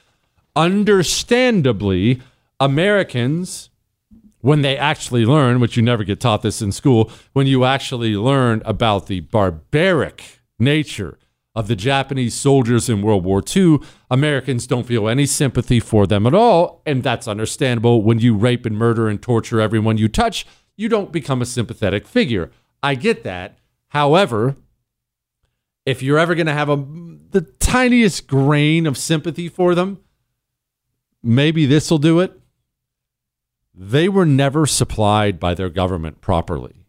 understandably, 0.57 2.21
Americans, 2.61 3.71
when 4.41 4.63
they 4.63 4.77
actually 4.77 5.25
learn, 5.25 5.61
which 5.61 5.77
you 5.77 5.83
never 5.83 6.05
get 6.05 6.21
taught 6.21 6.43
this 6.43 6.63
in 6.63 6.73
school, 6.73 7.11
when 7.33 7.47
you 7.47 7.65
actually 7.65 8.17
learn 8.17 8.63
about 8.65 9.07
the 9.07 9.21
barbaric 9.21 10.41
nature 10.59 11.19
of 11.55 11.69
the 11.69 11.77
Japanese 11.77 12.35
soldiers 12.35 12.89
in 12.89 13.01
World 13.01 13.25
War 13.25 13.43
II, 13.55 13.79
Americans 14.11 14.67
don't 14.67 14.87
feel 14.87 15.09
any 15.09 15.25
sympathy 15.25 15.79
for 15.79 16.07
them 16.07 16.27
at 16.27 16.35
all. 16.35 16.83
And 16.85 17.03
that's 17.03 17.29
understandable. 17.29 18.03
When 18.03 18.19
you 18.19 18.35
rape 18.35 18.67
and 18.67 18.77
murder 18.77 19.09
and 19.09 19.23
torture 19.23 19.61
everyone 19.61 19.97
you 19.97 20.09
touch, 20.09 20.47
you 20.77 20.89
don't 20.89 21.13
become 21.13 21.41
a 21.41 21.47
sympathetic 21.47 22.07
figure. 22.07 22.51
I 22.83 22.97
get 22.97 23.23
that. 23.23 23.59
However, 23.89 24.57
if 25.87 26.03
you're 26.03 26.19
ever 26.19 26.35
going 26.35 26.47
to 26.47 26.53
have 26.53 26.69
a 26.69 26.77
the 27.31 27.43
tiniest 27.59 28.27
grain 28.29 28.87
of 28.87 28.97
sympathy 28.97 29.49
for 29.49 29.75
them, 29.75 29.99
maybe 31.25 31.67
this 31.67 31.91
will 31.91 31.99
do 31.99 32.21
it. 32.21 32.39
They 33.75 34.09
were 34.09 34.27
never 34.27 34.67
supplied 34.67 35.41
by 35.41 35.55
their 35.55 35.69
government 35.69 36.21
properly. 36.21 36.87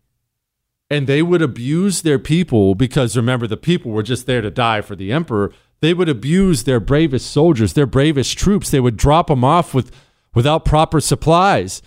And 0.90 1.08
they 1.08 1.24
would 1.24 1.42
abuse 1.42 2.04
their 2.04 2.20
people 2.20 2.76
because 2.76 3.18
remember 3.18 3.48
the 3.48 3.58
people 3.58 3.92
were 3.92 4.04
just 4.04 4.28
there 4.28 4.42
to 4.42 4.52
die 4.52 4.82
for 4.82 4.96
the 4.96 5.12
emperor. 5.12 5.52
They 5.82 5.96
would 5.96 6.10
abuse 6.10 6.64
their 6.64 6.80
bravest 6.80 7.32
soldiers 7.32 7.74
their 7.74 7.88
bravest 7.88 8.38
troops. 8.38 8.70
They 8.70 8.80
would 8.80 8.98
drop 8.98 9.28
them 9.28 9.44
off 9.44 9.74
with 9.74 9.92
without 10.36 10.66
proper 10.66 11.00
supplies 11.00 11.82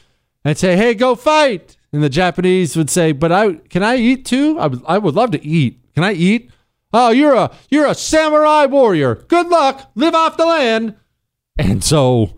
and 0.45 0.59
say 0.59 0.77
hey 0.77 0.95
go 0.95 1.15
fight. 1.15 1.77
And 1.93 2.03
the 2.03 2.09
japanese 2.09 2.77
would 2.77 2.91
say 2.91 3.13
but 3.13 3.31
i 3.31 3.55
can 3.55 3.83
i 3.83 3.97
eat 3.97 4.25
too? 4.25 4.59
I 4.59 4.67
would, 4.67 4.83
I 4.87 4.99
would 4.99 5.15
love 5.15 5.31
to 5.31 5.45
eat. 5.45 5.81
Can 5.95 6.03
i 6.03 6.13
eat? 6.13 6.51
Oh 6.93 7.11
you're 7.11 7.35
a 7.35 7.55
you're 7.71 7.87
a 7.87 7.95
samurai 7.95 8.67
warrior. 8.67 9.15
Good 9.15 9.47
luck. 9.49 9.91
Live 9.95 10.15
off 10.15 10.37
the 10.37 10.47
land. 10.47 10.97
And 11.57 11.83
so 11.85 12.35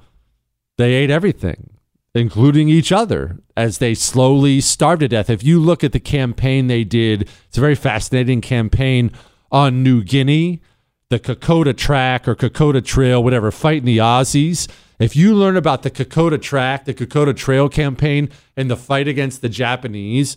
they 0.81 0.95
ate 0.95 1.11
everything 1.11 1.71
including 2.15 2.69
each 2.69 2.91
other, 2.91 3.39
as 3.57 3.79
they 3.79 3.95
slowly 3.95 4.61
starved 4.61 5.01
to 5.01 5.09
death. 5.09 5.31
If 5.31 5.45
you 5.45 5.61
look 5.61 5.85
at 5.85 5.93
the 5.93 6.01
campaign 6.01 6.67
they 6.67 6.85
did, 6.85 7.29
it's 7.47 7.59
a 7.59 7.61
very 7.61 7.75
fascinating 7.75 8.41
campaign 8.41 9.13
on 9.53 9.83
New 9.83 10.03
Guinea, 10.03 10.61
the 11.09 11.19
Kokoda 11.19 11.77
Track 11.77 12.27
or 12.27 12.35
Kokoda 12.35 12.85
Trail, 12.85 13.23
whatever, 13.23 13.51
fighting 13.51 13.85
the 13.85 13.99
Aussies. 13.99 14.69
If 14.99 15.17
you 15.17 15.35
learn 15.35 15.57
about 15.57 15.83
the 15.83 15.91
Kokoda 15.91 16.41
Track, 16.41 16.85
the 16.85 16.95
Kokoda 16.95 17.35
Trail 17.35 17.69
campaign, 17.69 18.29
and 18.57 18.71
the 18.71 18.77
fight 18.77 19.09
against 19.09 19.41
the 19.41 19.49
Japanese, 19.49 20.37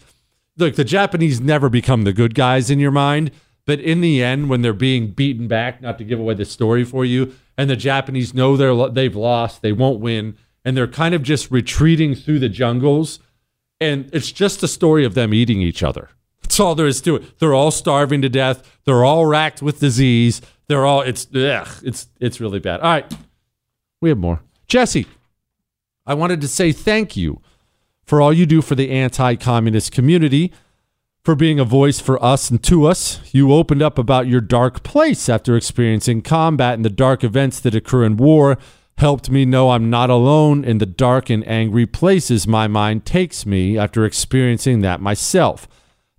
look, 0.58 0.76
the 0.76 0.84
Japanese 0.84 1.42
never 1.42 1.70
become 1.70 2.04
the 2.04 2.14
good 2.14 2.36
guys 2.36 2.70
in 2.70 2.80
your 2.80 2.92
mind. 2.92 3.32
But 3.66 3.80
in 3.80 4.02
the 4.02 4.22
end, 4.22 4.50
when 4.50 4.62
they're 4.62 4.74
being 4.74 5.12
beaten 5.12 5.48
back, 5.48 5.82
not 5.82 5.98
to 5.98 6.04
give 6.04 6.20
away 6.20 6.34
the 6.34 6.46
story 6.46 6.84
for 6.84 7.06
you, 7.06 7.34
and 7.58 7.70
the 7.70 7.76
Japanese 7.76 8.34
know 8.34 8.58
they're 8.58 8.90
they've 8.90 9.16
lost, 9.16 9.62
they 9.62 9.72
won't 9.72 10.00
win, 10.00 10.38
and 10.66 10.76
they're 10.76 10.88
kind 10.88 11.16
of 11.16 11.24
just 11.24 11.50
retreating 11.52 12.16
through 12.16 12.40
the 12.40 12.50
jungles, 12.50 13.20
and 13.80 14.10
it's 14.14 14.32
just 14.32 14.64
a 14.64 14.68
story 14.68 15.06
of 15.06 15.14
them 15.14 15.34
eating 15.34 15.62
each 15.62 15.82
other. 15.84 16.10
That's 16.42 16.60
all 16.60 16.76
there 16.76 16.88
is 16.88 17.00
to 17.02 17.16
it. 17.16 17.40
They're 17.40 17.54
all 17.54 17.72
starving 17.72 18.22
to 18.22 18.30
death. 18.30 18.80
They're 18.86 19.06
all 19.06 19.26
racked 19.26 19.62
with 19.62 19.80
disease. 19.80 20.42
They're 20.68 20.86
all 20.86 21.02
it's 21.02 21.28
ugh, 21.34 21.68
it's 21.84 22.08
it's 22.20 22.42
really 22.42 22.60
bad. 22.60 22.82
All 22.82 22.92
right, 22.92 23.14
we 24.02 24.10
have 24.10 24.18
more. 24.18 24.42
Jesse, 24.68 25.08
I 26.06 26.14
wanted 26.16 26.42
to 26.42 26.48
say 26.48 26.72
thank 26.72 27.16
you 27.16 27.42
for 28.06 28.22
all 28.22 28.34
you 28.34 28.46
do 28.46 28.62
for 28.62 28.76
the 28.76 28.92
anti-communist 28.92 29.92
community 29.94 30.52
for 31.24 31.36
being 31.36 31.58
a 31.58 31.66
voice 31.66 32.02
for 32.02 32.24
us 32.24 32.52
and 32.52 32.62
to 32.64 32.86
us. 32.86 33.22
You 33.32 33.54
opened 33.54 33.82
up 33.82 33.98
about 33.98 34.28
your 34.28 34.42
dark 34.42 34.84
place 34.84 35.30
after 35.30 35.56
experiencing 35.56 36.22
combat 36.22 36.74
and 36.74 36.84
the 36.84 36.90
dark 36.90 37.24
events 37.24 37.60
that 37.62 37.76
occur 37.76 38.04
in 38.04 38.18
war. 38.18 38.58
Helped 38.98 39.30
me 39.30 39.46
know 39.46 39.72
I'm 39.72 39.90
not 39.90 40.10
alone 40.10 40.66
in 40.66 40.78
the 40.80 40.86
dark 40.86 41.30
and 41.30 41.48
angry 41.48 41.86
places 41.86 42.46
my 42.46 42.68
mind 42.68 43.06
takes 43.06 43.46
me 43.46 43.78
after 43.78 44.06
experiencing 44.06 44.82
that 44.82 45.02
myself. 45.02 45.68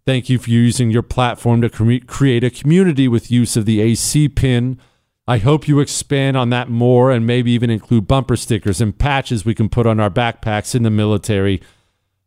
Thank 0.06 0.28
you 0.28 0.38
for 0.38 0.50
using 0.50 0.90
your 0.90 1.02
platform 1.02 1.60
to 1.60 1.70
cre- 1.70 2.04
create 2.06 2.42
a 2.42 2.50
community 2.50 3.06
with 3.06 3.30
use 3.30 3.56
of 3.56 3.66
the 3.66 3.80
AC 3.80 4.28
pin. 4.30 4.78
I 5.26 5.38
hope 5.38 5.68
you 5.68 5.80
expand 5.80 6.36
on 6.36 6.50
that 6.50 6.68
more 6.68 7.10
and 7.10 7.26
maybe 7.26 7.52
even 7.52 7.70
include 7.70 8.08
bumper 8.08 8.36
stickers 8.36 8.80
and 8.80 8.98
patches 8.98 9.44
we 9.44 9.54
can 9.54 9.68
put 9.68 9.86
on 9.86 10.00
our 10.00 10.10
backpacks 10.10 10.74
in 10.74 10.82
the 10.82 10.90
military. 10.90 11.62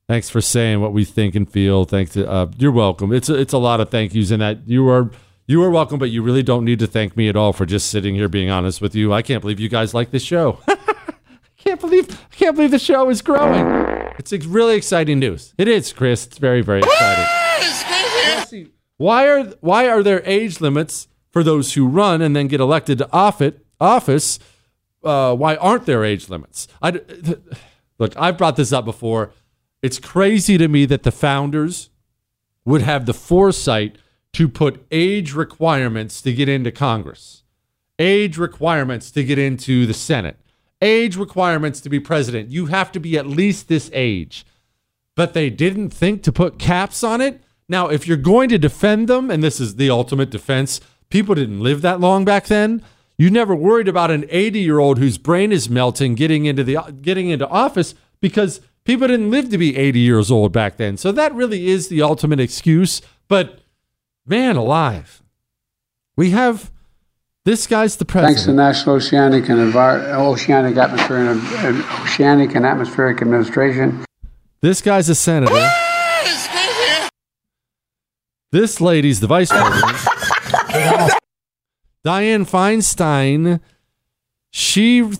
Thanks 0.08 0.30
for 0.30 0.40
saying 0.40 0.80
what 0.80 0.94
we 0.94 1.04
think 1.04 1.36
and 1.36 1.50
feel. 1.52 1.84
Thanks. 1.84 2.14
To, 2.14 2.30
uh, 2.30 2.50
you're 2.58 2.72
welcome. 2.72 3.12
It's 3.12 3.28
a, 3.28 3.36
it's 3.36 3.52
a 3.52 3.58
lot 3.58 3.82
of 3.82 3.90
thank 3.90 4.14
yous 4.14 4.32
in 4.32 4.40
that 4.40 4.60
you 4.66 4.88
are 4.90 5.12
you 5.48 5.62
are 5.64 5.70
welcome, 5.70 6.00
but 6.00 6.12
you 6.12 6.22
really 6.22 6.44
don't 6.44 6.64
need 6.64 6.80
to 6.80 6.88
thank 6.88 7.18
me 7.18 7.28
at 7.28 7.36
all 7.36 7.52
for 7.52 7.66
just 7.66 7.90
sitting 7.90 8.16
here 8.16 8.30
being 8.30 8.50
honest 8.50 8.80
with 8.80 8.96
you. 8.96 9.12
I 9.12 9.22
can't 9.22 9.42
believe 9.42 9.60
you 9.60 9.68
guys 9.68 9.94
like 9.94 10.12
this 10.12 10.24
show. 10.24 10.60
I 10.68 10.76
can't 11.58 11.82
believe 11.82 12.10
I 12.10 12.36
can't 12.36 12.56
believe 12.56 12.72
the 12.72 12.80
show 12.80 13.10
is 13.10 13.22
growing. 13.22 13.66
It's 14.18 14.32
really 14.46 14.76
exciting 14.76 15.20
news. 15.20 15.54
It 15.58 15.68
is, 15.68 15.92
Chris. 15.92 16.26
It's 16.26 16.38
very 16.38 16.62
very 16.62 16.80
exciting. 16.80 18.72
Why 18.96 19.28
are 19.28 19.44
why 19.60 19.90
are 19.90 20.02
there 20.02 20.22
age 20.26 20.62
limits 20.62 21.10
for 21.32 21.44
those 21.44 21.74
who 21.74 21.86
run 21.86 22.22
and 22.22 22.34
then 22.34 22.48
get 22.48 22.62
elected 22.62 22.98
to 23.00 23.10
office? 23.12 23.56
Office? 23.80 24.40
Uh, 25.04 25.36
why 25.36 25.58
aren't 25.58 25.86
there 25.86 26.06
age 26.06 26.30
limits? 26.30 26.70
I 26.82 27.02
look. 28.00 28.14
I've 28.16 28.38
brought 28.38 28.56
this 28.56 28.72
up 28.72 28.86
before. 28.86 29.32
It's 29.82 30.00
crazy 30.00 30.58
to 30.58 30.68
me 30.68 30.86
that 30.86 31.04
the 31.04 31.12
founders 31.12 31.90
would 32.66 32.82
have 32.82 33.06
the 33.06 33.14
foresight 33.14 33.98
to 34.34 34.48
put 34.48 34.86
age 34.92 35.34
requirements 35.34 36.22
to 36.22 36.34
get 36.34 36.50
into 36.50 36.72
Congress, 36.72 37.44
age 37.98 38.38
requirements 38.38 39.12
to 39.12 39.24
get 39.24 39.40
into 39.40 39.86
the 39.86 39.94
Senate, 39.94 40.38
age 40.82 41.16
requirements 41.16 41.80
to 41.82 41.90
be 41.90 42.00
president. 42.00 42.52
You 42.52 42.68
have 42.68 42.92
to 42.92 43.00
be 43.00 43.18
at 43.18 43.26
least 43.26 43.68
this 43.68 43.90
age. 43.94 44.46
But 45.16 45.34
they 45.34 45.50
didn't 45.50 45.90
think 45.90 46.22
to 46.24 46.32
put 46.32 46.60
caps 46.60 47.04
on 47.04 47.22
it. 47.22 47.42
Now, 47.68 47.88
if 47.88 48.08
you're 48.08 48.18
going 48.18 48.50
to 48.50 48.60
defend 48.60 49.08
them, 49.08 49.32
and 49.32 49.44
this 49.44 49.60
is 49.60 49.76
the 49.76 49.90
ultimate 49.90 50.30
defense, 50.30 50.80
people 51.10 51.34
didn't 51.34 51.62
live 51.62 51.82
that 51.82 52.00
long 52.00 52.24
back 52.24 52.46
then. 52.46 52.84
You 53.18 53.32
never 53.32 53.56
worried 53.56 53.88
about 53.88 54.12
an 54.12 54.26
80 54.30 54.60
year 54.60 54.78
old 54.78 55.00
whose 55.00 55.18
brain 55.18 55.52
is 55.52 55.70
melting 55.70 56.14
getting 56.14 56.46
into 56.46 56.64
the 56.64 56.78
getting 57.02 57.30
into 57.30 57.48
office 57.48 57.96
because 58.22 58.62
People 58.88 59.10
didn't 59.10 59.32
live 59.32 59.50
to 59.50 59.58
be 59.58 59.76
80 59.76 60.00
years 60.00 60.32
old 60.32 60.54
back 60.54 60.78
then. 60.78 60.96
So 60.96 61.12
that 61.12 61.36
really 61.36 61.68
is 61.68 61.90
the 61.90 62.02
ultimate 62.02 62.40
excuse. 62.40 63.02
But 63.28 63.60
man 64.26 64.56
alive, 64.56 65.22
we 66.16 66.30
have 66.30 66.72
this 67.44 67.68
guy's 67.68 67.98
the 67.98 68.06
president. 68.06 68.38
Thanks 68.38 68.46
to 68.46 68.54
National 68.54 68.96
Oceanic 68.96 69.50
and 69.50 69.60
Envir- 69.60 70.14
Oceanic 70.14 70.78
Atmosphere 70.78 71.18
and, 71.18 71.42
and 71.66 71.84
Oceanic 72.02 72.56
and 72.56 72.66
Atmospheric 72.66 73.22
Administration. 73.22 74.06
This 74.62 74.82
guy's 74.82 75.10
a 75.10 75.16
senator. 75.16 75.70
This 78.54 78.80
lady's 78.80 79.20
the 79.20 79.28
vice 79.28 79.50
president. 79.50 79.98
Dianne 82.06 82.50
Feinstein, 82.50 83.60
she 84.50 85.12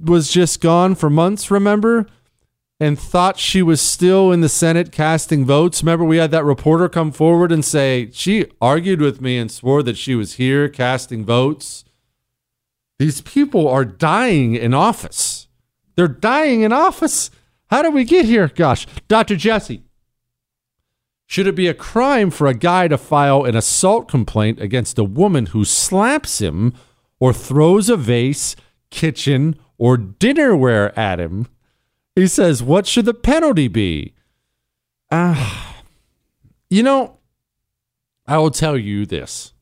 was 0.00 0.30
just 0.30 0.62
gone 0.62 0.94
for 0.94 1.10
months, 1.10 1.50
remember? 1.50 2.06
And 2.82 2.98
thought 2.98 3.38
she 3.38 3.62
was 3.62 3.80
still 3.80 4.32
in 4.32 4.40
the 4.40 4.48
Senate 4.48 4.90
casting 4.90 5.44
votes. 5.44 5.84
Remember, 5.84 6.04
we 6.04 6.16
had 6.16 6.32
that 6.32 6.44
reporter 6.44 6.88
come 6.88 7.12
forward 7.12 7.52
and 7.52 7.64
say 7.64 8.10
she 8.12 8.46
argued 8.60 9.00
with 9.00 9.20
me 9.20 9.38
and 9.38 9.52
swore 9.52 9.84
that 9.84 9.96
she 9.96 10.16
was 10.16 10.32
here 10.34 10.68
casting 10.68 11.24
votes. 11.24 11.84
These 12.98 13.20
people 13.20 13.68
are 13.68 13.84
dying 13.84 14.56
in 14.56 14.74
office. 14.74 15.46
They're 15.94 16.08
dying 16.08 16.62
in 16.62 16.72
office. 16.72 17.30
How 17.70 17.82
did 17.82 17.94
we 17.94 18.02
get 18.02 18.24
here? 18.24 18.48
Gosh, 18.48 18.88
Dr. 19.06 19.36
Jesse. 19.36 19.84
Should 21.26 21.46
it 21.46 21.54
be 21.54 21.68
a 21.68 21.74
crime 21.74 22.32
for 22.32 22.48
a 22.48 22.52
guy 22.52 22.88
to 22.88 22.98
file 22.98 23.44
an 23.44 23.54
assault 23.54 24.08
complaint 24.08 24.60
against 24.60 24.98
a 24.98 25.04
woman 25.04 25.46
who 25.46 25.64
slaps 25.64 26.40
him 26.40 26.74
or 27.20 27.32
throws 27.32 27.88
a 27.88 27.96
vase, 27.96 28.56
kitchen, 28.90 29.54
or 29.78 29.96
dinnerware 29.96 30.92
at 30.98 31.20
him 31.20 31.46
he 32.14 32.26
says, 32.26 32.62
What 32.62 32.86
should 32.86 33.04
the 33.04 33.14
penalty 33.14 33.68
be? 33.68 34.14
Uh, 35.10 35.68
you 36.70 36.82
know, 36.82 37.18
I 38.26 38.38
will 38.38 38.50
tell 38.50 38.76
you 38.76 39.06
this. 39.06 39.52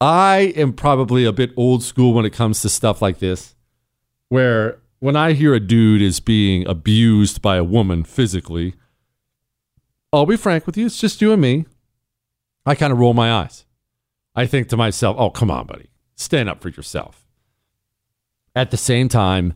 I 0.00 0.52
am 0.56 0.72
probably 0.74 1.24
a 1.24 1.32
bit 1.32 1.52
old 1.56 1.82
school 1.82 2.12
when 2.12 2.24
it 2.24 2.32
comes 2.32 2.62
to 2.62 2.68
stuff 2.68 3.02
like 3.02 3.18
this, 3.18 3.56
where 4.28 4.80
when 5.00 5.16
I 5.16 5.32
hear 5.32 5.54
a 5.54 5.60
dude 5.60 6.02
is 6.02 6.20
being 6.20 6.66
abused 6.66 7.42
by 7.42 7.56
a 7.56 7.64
woman 7.64 8.04
physically, 8.04 8.74
I'll 10.12 10.26
be 10.26 10.36
frank 10.36 10.66
with 10.66 10.76
you, 10.76 10.86
it's 10.86 11.00
just 11.00 11.20
you 11.20 11.32
and 11.32 11.42
me. 11.42 11.66
I 12.64 12.74
kind 12.74 12.92
of 12.92 12.98
roll 12.98 13.14
my 13.14 13.32
eyes. 13.32 13.64
I 14.34 14.46
think 14.46 14.68
to 14.68 14.76
myself, 14.76 15.16
oh, 15.18 15.30
come 15.30 15.50
on, 15.50 15.66
buddy, 15.66 15.90
stand 16.14 16.48
up 16.48 16.60
for 16.60 16.68
yourself. 16.68 17.26
At 18.54 18.70
the 18.70 18.76
same 18.76 19.08
time, 19.08 19.54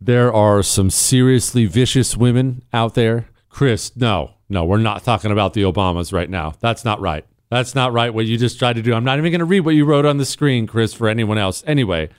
there 0.00 0.32
are 0.32 0.62
some 0.62 0.90
seriously 0.90 1.66
vicious 1.66 2.16
women 2.16 2.62
out 2.72 2.94
there. 2.94 3.28
Chris, 3.48 3.96
no, 3.96 4.34
no, 4.48 4.64
we're 4.64 4.78
not 4.78 5.04
talking 5.04 5.30
about 5.32 5.54
the 5.54 5.62
Obamas 5.62 6.12
right 6.12 6.30
now. 6.30 6.54
That's 6.60 6.84
not 6.84 7.00
right. 7.00 7.26
That's 7.50 7.74
not 7.74 7.92
right 7.92 8.12
what 8.12 8.26
you 8.26 8.36
just 8.36 8.58
tried 8.58 8.76
to 8.76 8.82
do. 8.82 8.94
I'm 8.94 9.04
not 9.04 9.18
even 9.18 9.32
going 9.32 9.40
to 9.40 9.44
read 9.44 9.60
what 9.60 9.74
you 9.74 9.84
wrote 9.84 10.04
on 10.04 10.18
the 10.18 10.24
screen, 10.24 10.66
Chris, 10.66 10.92
for 10.92 11.08
anyone 11.08 11.38
else. 11.38 11.64
Anyway, 11.66 12.10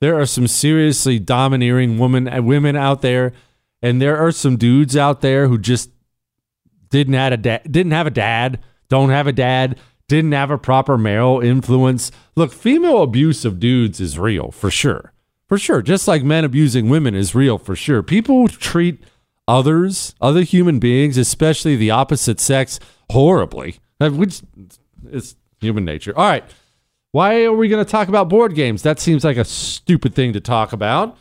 there 0.00 0.18
are 0.18 0.26
some 0.26 0.48
seriously 0.48 1.18
domineering 1.18 1.98
women 1.98 2.28
uh, 2.28 2.42
women 2.42 2.76
out 2.76 3.00
there, 3.02 3.32
and 3.80 4.02
there 4.02 4.18
are 4.18 4.32
some 4.32 4.56
dudes 4.56 4.96
out 4.96 5.20
there 5.20 5.48
who 5.48 5.56
just 5.56 5.90
didn't 6.90 7.14
have 7.14 7.32
a 7.32 7.36
da- 7.36 7.62
didn't 7.70 7.92
have 7.92 8.06
a 8.06 8.10
dad, 8.10 8.58
don't 8.88 9.10
have 9.10 9.26
a 9.26 9.32
dad, 9.32 9.78
didn't 10.08 10.32
have 10.32 10.50
a 10.50 10.58
proper 10.58 10.98
male 10.98 11.40
influence. 11.42 12.10
Look, 12.34 12.52
female 12.52 13.02
abuse 13.02 13.44
of 13.44 13.60
dudes 13.60 14.00
is 14.00 14.18
real 14.18 14.50
for 14.50 14.70
sure. 14.70 15.09
For 15.50 15.58
sure. 15.58 15.82
Just 15.82 16.06
like 16.06 16.22
men 16.22 16.44
abusing 16.44 16.88
women 16.88 17.16
is 17.16 17.34
real 17.34 17.58
for 17.58 17.74
sure. 17.74 18.04
People 18.04 18.46
treat 18.46 19.02
others, 19.48 20.14
other 20.20 20.42
human 20.42 20.78
beings, 20.78 21.18
especially 21.18 21.74
the 21.74 21.90
opposite 21.90 22.38
sex, 22.38 22.78
horribly. 23.10 23.80
Uh, 24.00 24.10
which 24.10 24.42
is 25.10 25.34
human 25.60 25.84
nature. 25.84 26.16
All 26.16 26.28
right. 26.28 26.44
Why 27.10 27.42
are 27.46 27.52
we 27.52 27.66
going 27.66 27.84
to 27.84 27.90
talk 27.90 28.06
about 28.06 28.28
board 28.28 28.54
games? 28.54 28.82
That 28.82 29.00
seems 29.00 29.24
like 29.24 29.36
a 29.36 29.44
stupid 29.44 30.14
thing 30.14 30.32
to 30.34 30.40
talk 30.40 30.72
about, 30.72 31.18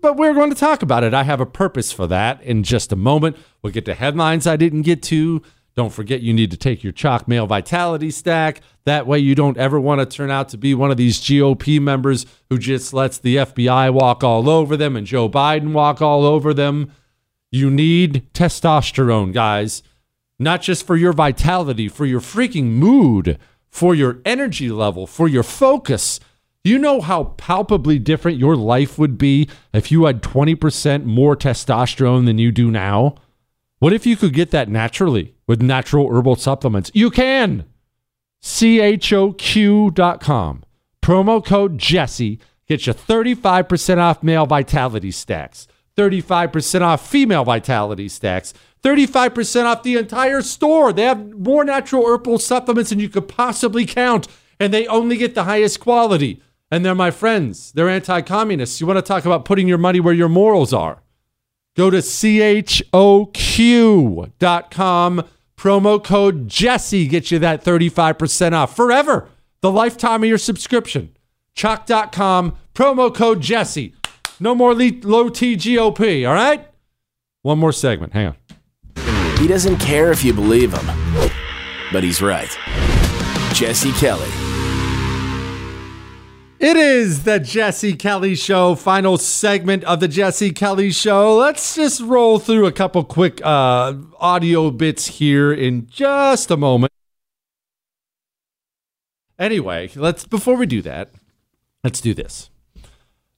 but 0.00 0.16
we're 0.16 0.32
going 0.32 0.48
to 0.48 0.56
talk 0.58 0.80
about 0.80 1.04
it. 1.04 1.12
I 1.12 1.24
have 1.24 1.42
a 1.42 1.46
purpose 1.46 1.92
for 1.92 2.06
that 2.06 2.40
in 2.40 2.62
just 2.62 2.92
a 2.92 2.96
moment. 2.96 3.36
We'll 3.60 3.74
get 3.74 3.84
to 3.84 3.94
headlines 3.94 4.46
I 4.46 4.56
didn't 4.56 4.82
get 4.82 5.02
to. 5.04 5.42
Don't 5.76 5.92
forget 5.92 6.22
you 6.22 6.32
need 6.32 6.50
to 6.52 6.56
take 6.56 6.82
your 6.82 6.94
CHOQ 6.94 7.28
male 7.28 7.46
vitality 7.46 8.10
stack. 8.10 8.62
That 8.86 9.06
way 9.06 9.18
you 9.18 9.34
don't 9.34 9.58
ever 9.58 9.78
want 9.78 10.00
to 10.00 10.06
turn 10.06 10.30
out 10.30 10.48
to 10.48 10.56
be 10.56 10.74
one 10.74 10.90
of 10.90 10.96
these 10.96 11.20
GOP 11.20 11.78
members 11.78 12.24
who 12.48 12.56
just 12.56 12.94
lets 12.94 13.18
the 13.18 13.36
FBI 13.36 13.92
walk 13.92 14.24
all 14.24 14.48
over 14.48 14.74
them 14.74 14.96
and 14.96 15.06
Joe 15.06 15.28
Biden 15.28 15.72
walk 15.72 16.00
all 16.00 16.24
over 16.24 16.54
them. 16.54 16.92
You 17.52 17.70
need 17.70 18.26
testosterone, 18.32 19.34
guys. 19.34 19.82
Not 20.38 20.62
just 20.62 20.86
for 20.86 20.96
your 20.96 21.12
vitality, 21.12 21.88
for 21.88 22.06
your 22.06 22.20
freaking 22.20 22.72
mood, 22.72 23.38
for 23.68 23.94
your 23.94 24.20
energy 24.24 24.70
level, 24.70 25.06
for 25.06 25.28
your 25.28 25.42
focus. 25.42 26.20
You 26.64 26.78
know 26.78 27.02
how 27.02 27.34
palpably 27.36 27.98
different 27.98 28.38
your 28.38 28.56
life 28.56 28.98
would 28.98 29.18
be 29.18 29.48
if 29.74 29.92
you 29.92 30.06
had 30.06 30.22
20% 30.22 31.04
more 31.04 31.36
testosterone 31.36 32.24
than 32.24 32.38
you 32.38 32.50
do 32.50 32.70
now? 32.70 33.16
What 33.78 33.92
if 33.92 34.06
you 34.06 34.16
could 34.16 34.32
get 34.32 34.50
that 34.52 34.70
naturally 34.70 35.35
with 35.46 35.62
natural 35.62 36.10
herbal 36.14 36.36
supplements? 36.36 36.90
You 36.94 37.10
can. 37.10 37.64
CHOQ.com. 38.42 39.92
Promo 41.02 41.44
code 41.44 41.78
Jesse 41.78 42.40
gets 42.66 42.86
you 42.86 42.94
35% 42.94 43.98
off 43.98 44.22
male 44.22 44.46
vitality 44.46 45.10
stacks, 45.10 45.66
35% 45.96 46.80
off 46.82 47.08
female 47.08 47.44
vitality 47.44 48.08
stacks, 48.08 48.52
35% 48.82 49.64
off 49.64 49.82
the 49.82 49.96
entire 49.96 50.42
store. 50.42 50.92
They 50.92 51.04
have 51.04 51.32
more 51.32 51.64
natural 51.64 52.06
herbal 52.06 52.38
supplements 52.38 52.90
than 52.90 53.00
you 53.00 53.08
could 53.08 53.28
possibly 53.28 53.86
count, 53.86 54.28
and 54.60 54.72
they 54.72 54.86
only 54.86 55.16
get 55.16 55.34
the 55.34 55.44
highest 55.44 55.80
quality. 55.80 56.42
And 56.70 56.84
they're 56.84 56.94
my 56.94 57.12
friends. 57.12 57.72
They're 57.72 57.88
anti 57.88 58.20
communists. 58.22 58.80
You 58.80 58.86
want 58.86 58.98
to 58.98 59.02
talk 59.02 59.24
about 59.24 59.44
putting 59.44 59.68
your 59.68 59.78
money 59.78 60.00
where 60.00 60.14
your 60.14 60.28
morals 60.28 60.72
are? 60.72 61.02
Go 61.76 61.90
to 61.90 61.98
CHOQ.com. 61.98 62.84
Promo 65.58 66.02
code 66.02 66.48
Jesse 66.48 67.06
gets 67.06 67.30
you 67.30 67.38
that 67.38 67.64
35% 67.64 68.52
off 68.52 68.76
forever, 68.76 69.28
the 69.62 69.70
lifetime 69.70 70.22
of 70.22 70.28
your 70.28 70.38
subscription. 70.38 71.16
CHOQ.com, 71.56 72.56
promo 72.74 73.14
code 73.14 73.40
Jesse. 73.40 73.94
No 74.38 74.54
more 74.54 74.74
le- 74.74 75.00
low 75.02 75.28
T 75.30 75.56
GOP, 75.56 76.28
all 76.28 76.34
right? 76.34 76.68
One 77.42 77.58
more 77.58 77.72
segment. 77.72 78.12
Hang 78.12 78.26
on. 78.28 78.36
He 79.38 79.46
doesn't 79.46 79.78
care 79.78 80.12
if 80.12 80.24
you 80.24 80.32
believe 80.34 80.72
him, 80.72 81.30
but 81.92 82.02
he's 82.04 82.20
right. 82.20 82.50
Jesse 83.52 83.92
Kelly. 83.92 84.45
It 86.66 86.76
is 86.76 87.22
the 87.22 87.38
Jesse 87.38 87.94
Kelly 87.94 88.34
Show, 88.34 88.74
final 88.74 89.18
segment 89.18 89.84
of 89.84 90.00
the 90.00 90.08
Jesse 90.08 90.50
Kelly 90.50 90.90
Show. 90.90 91.36
Let's 91.36 91.76
just 91.76 92.00
roll 92.00 92.40
through 92.40 92.66
a 92.66 92.72
couple 92.72 93.04
quick 93.04 93.40
uh, 93.44 93.94
audio 94.18 94.72
bits 94.72 95.06
here 95.06 95.52
in 95.52 95.86
just 95.86 96.50
a 96.50 96.56
moment. 96.56 96.92
Anyway, 99.38 99.92
let's 99.94 100.24
before 100.24 100.56
we 100.56 100.66
do 100.66 100.82
that, 100.82 101.12
let's 101.84 102.00
do 102.00 102.12
this. 102.12 102.50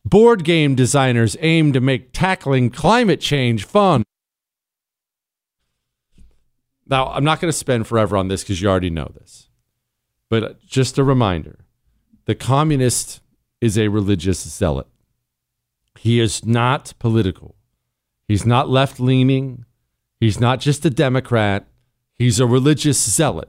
Board 0.06 0.42
game 0.42 0.74
designers 0.74 1.36
aim 1.40 1.74
to 1.74 1.82
make 1.82 2.14
tackling 2.14 2.70
climate 2.70 3.20
change 3.20 3.66
fun. 3.66 4.04
Now, 6.86 7.08
I'm 7.08 7.24
not 7.24 7.42
going 7.42 7.52
to 7.52 7.58
spend 7.58 7.86
forever 7.86 8.16
on 8.16 8.28
this 8.28 8.42
because 8.42 8.62
you 8.62 8.70
already 8.70 8.88
know 8.88 9.12
this. 9.14 9.50
But 10.30 10.64
just 10.64 10.96
a 10.96 11.04
reminder 11.04 11.66
the 12.28 12.34
communist 12.34 13.22
is 13.58 13.78
a 13.78 13.88
religious 13.88 14.38
zealot. 14.38 14.86
He 15.98 16.20
is 16.20 16.44
not 16.44 16.92
political. 16.98 17.56
He's 18.28 18.44
not 18.44 18.68
left 18.68 19.00
leaning. 19.00 19.64
He's 20.20 20.38
not 20.38 20.60
just 20.60 20.84
a 20.84 20.90
Democrat. 20.90 21.66
He's 22.12 22.38
a 22.38 22.46
religious 22.46 23.00
zealot. 23.00 23.48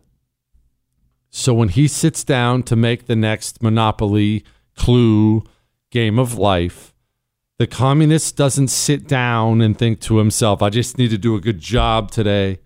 So 1.30 1.54
when 1.54 1.68
he 1.68 1.90
sits 1.90 2.24
down 2.24 2.64
to 2.64 2.78
make 2.78 3.08
the 3.08 3.18
next 3.18 3.62
Monopoly, 3.62 4.46
Clue, 4.78 5.44
Game 5.92 6.18
of 6.18 6.38
Life, 6.38 6.94
the 7.58 7.68
communist 7.68 8.38
doesn't 8.38 8.70
sit 8.70 9.10
down 9.10 9.60
and 9.60 9.78
think 9.78 10.00
to 10.02 10.20
himself, 10.20 10.62
I 10.62 10.70
just 10.70 10.98
need 10.98 11.10
to 11.10 11.18
do 11.18 11.36
a 11.36 11.42
good 11.42 11.60
job 11.60 12.12
today. 12.12 12.60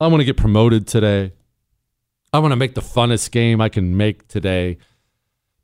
I 0.00 0.06
want 0.06 0.22
to 0.22 0.24
get 0.24 0.38
promoted 0.38 0.86
today. 0.86 1.34
I 2.32 2.38
want 2.38 2.52
to 2.52 2.56
make 2.56 2.74
the 2.74 2.80
funnest 2.80 3.30
game 3.30 3.60
I 3.60 3.68
can 3.68 3.94
make 3.94 4.26
today 4.26 4.78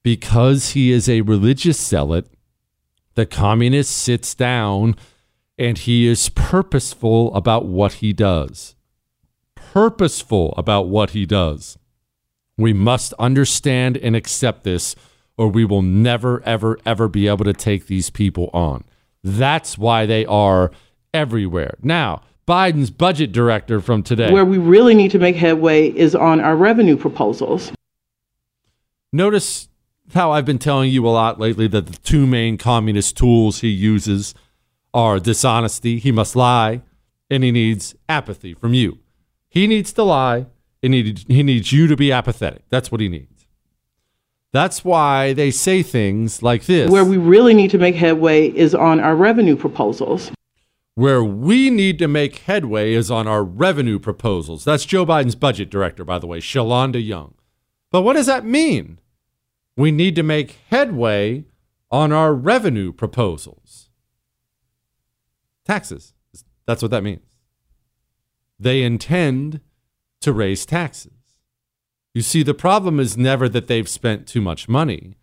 because 0.05 0.73
he 0.73 0.93
is 0.93 1.09
a 1.09 1.23
religious 1.23 1.81
zealot, 1.81 2.29
the 3.15 3.27
communist 3.27 3.91
sits 3.91 4.35
down 4.35 4.95
and 5.59 5.79
he 5.79 6.07
is 6.07 6.29
purposeful 6.29 7.35
about 7.35 7.65
what 7.65 7.95
he 7.95 8.13
does. 8.13 8.77
Purposeful 9.57 10.55
about 10.57 10.89
what 10.89 11.11
he 11.11 11.27
does. 11.27 11.79
We 12.57 12.73
must 12.73 13.13
understand 13.15 13.97
and 13.97 14.15
accept 14.15 14.63
this, 14.63 14.95
or 15.37 15.49
we 15.49 15.65
will 15.65 15.83
never, 15.83 16.43
ever, 16.45 16.79
ever 16.85 17.09
be 17.09 17.27
able 17.27 17.45
to 17.47 17.53
take 17.53 17.87
these 17.87 18.11
people 18.11 18.51
on. 18.53 18.85
That's 19.25 19.79
why 19.79 20.07
they 20.07 20.27
are 20.27 20.71
everywhere. 21.13 21.77
Now, 21.83 22.23
Biden's 22.47 22.91
budget 22.91 23.33
director 23.33 23.81
from 23.81 24.03
today. 24.03 24.31
Where 24.31 24.45
we 24.45 24.59
really 24.59 24.95
need 24.95 25.13
to 25.13 25.19
make 25.19 25.35
headway 25.35 25.89
is 25.89 26.15
on 26.15 26.41
our 26.41 26.55
revenue 26.55 26.97
proposals. 26.97 27.73
Notice 29.13 29.69
how 30.13 30.33
I've 30.33 30.45
been 30.45 30.59
telling 30.59 30.91
you 30.91 31.07
a 31.07 31.11
lot 31.11 31.41
lately 31.41 31.67
that 31.69 31.87
the 31.87 31.97
two 31.99 32.27
main 32.27 32.59
communist 32.59 33.17
tools 33.17 33.61
he 33.61 33.69
uses 33.69 34.35
are 34.93 35.19
dishonesty, 35.19 35.99
he 35.99 36.13
must 36.13 36.37
lie, 36.37 36.83
and 37.31 37.43
he 37.43 37.51
needs 37.51 37.95
apathy 38.09 38.55
from 38.55 38.75
you. 38.75 38.99
He 39.49 39.67
needs 39.67 39.93
to 39.95 40.03
lie, 40.03 40.47
and 40.83 40.95
he, 40.95 41.17
he 41.27 41.43
needs 41.43 41.73
you 41.73 41.87
to 41.87 41.97
be 41.97 42.13
apathetic. 42.13 42.65
That's 42.69 42.93
what 42.93 43.01
he 43.01 43.09
needs. 43.09 43.47
That's 44.53 44.85
why 44.85 45.33
they 45.33 45.51
say 45.51 45.83
things 45.83 46.43
like 46.43 46.67
this. 46.67 46.89
Where 46.89 47.05
we 47.05 47.17
really 47.17 47.55
need 47.55 47.71
to 47.71 47.79
make 47.79 47.97
headway 47.97 48.49
is 48.49 48.73
on 48.73 49.01
our 49.01 49.17
revenue 49.17 49.57
proposals. 49.57 50.31
Where 50.95 51.25
we 51.25 51.71
need 51.71 51.99
to 51.99 52.07
make 52.07 52.39
headway 52.39 52.93
is 52.93 53.11
on 53.11 53.27
our 53.27 53.43
revenue 53.43 53.99
proposals. 53.99 54.65
That's 54.65 54.85
Joe 54.85 55.05
Biden's 55.05 55.35
budget 55.35 55.71
director, 55.71 56.05
by 56.05 56.21
the 56.21 56.29
way, 56.29 56.39
Shalanda 56.39 57.05
Young. 57.05 57.35
But 57.91 58.03
what 58.03 58.13
does 58.13 58.27
that 58.27 58.45
mean? 58.45 59.01
We 59.77 59.91
need 59.91 60.15
to 60.17 60.23
make 60.23 60.61
headway 60.71 61.45
on 61.91 62.13
our 62.13 62.35
revenue 62.35 62.93
proposals. 62.93 63.89
Taxes. 65.65 66.13
That's 66.67 66.83
what 66.83 66.91
that 66.91 67.03
means. 67.03 67.39
They 68.59 68.83
intend 68.83 69.61
to 70.21 70.33
raise 70.33 70.65
taxes. 70.65 71.13
You 72.15 72.23
see, 72.23 72.43
the 72.43 72.55
problem 72.55 73.01
is 73.01 73.17
never 73.17 73.49
that 73.49 73.67
they've 73.67 73.89
spent 73.89 74.27
too 74.27 74.41
much 74.41 74.69
money. 74.69 75.17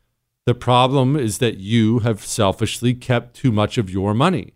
The 0.46 0.56
problem 0.56 1.16
is 1.16 1.38
that 1.38 1.58
you 1.58 2.00
have 2.00 2.26
selfishly 2.26 2.94
kept 2.94 3.36
too 3.36 3.52
much 3.52 3.78
of 3.78 3.90
your 3.90 4.14
money 4.14 4.54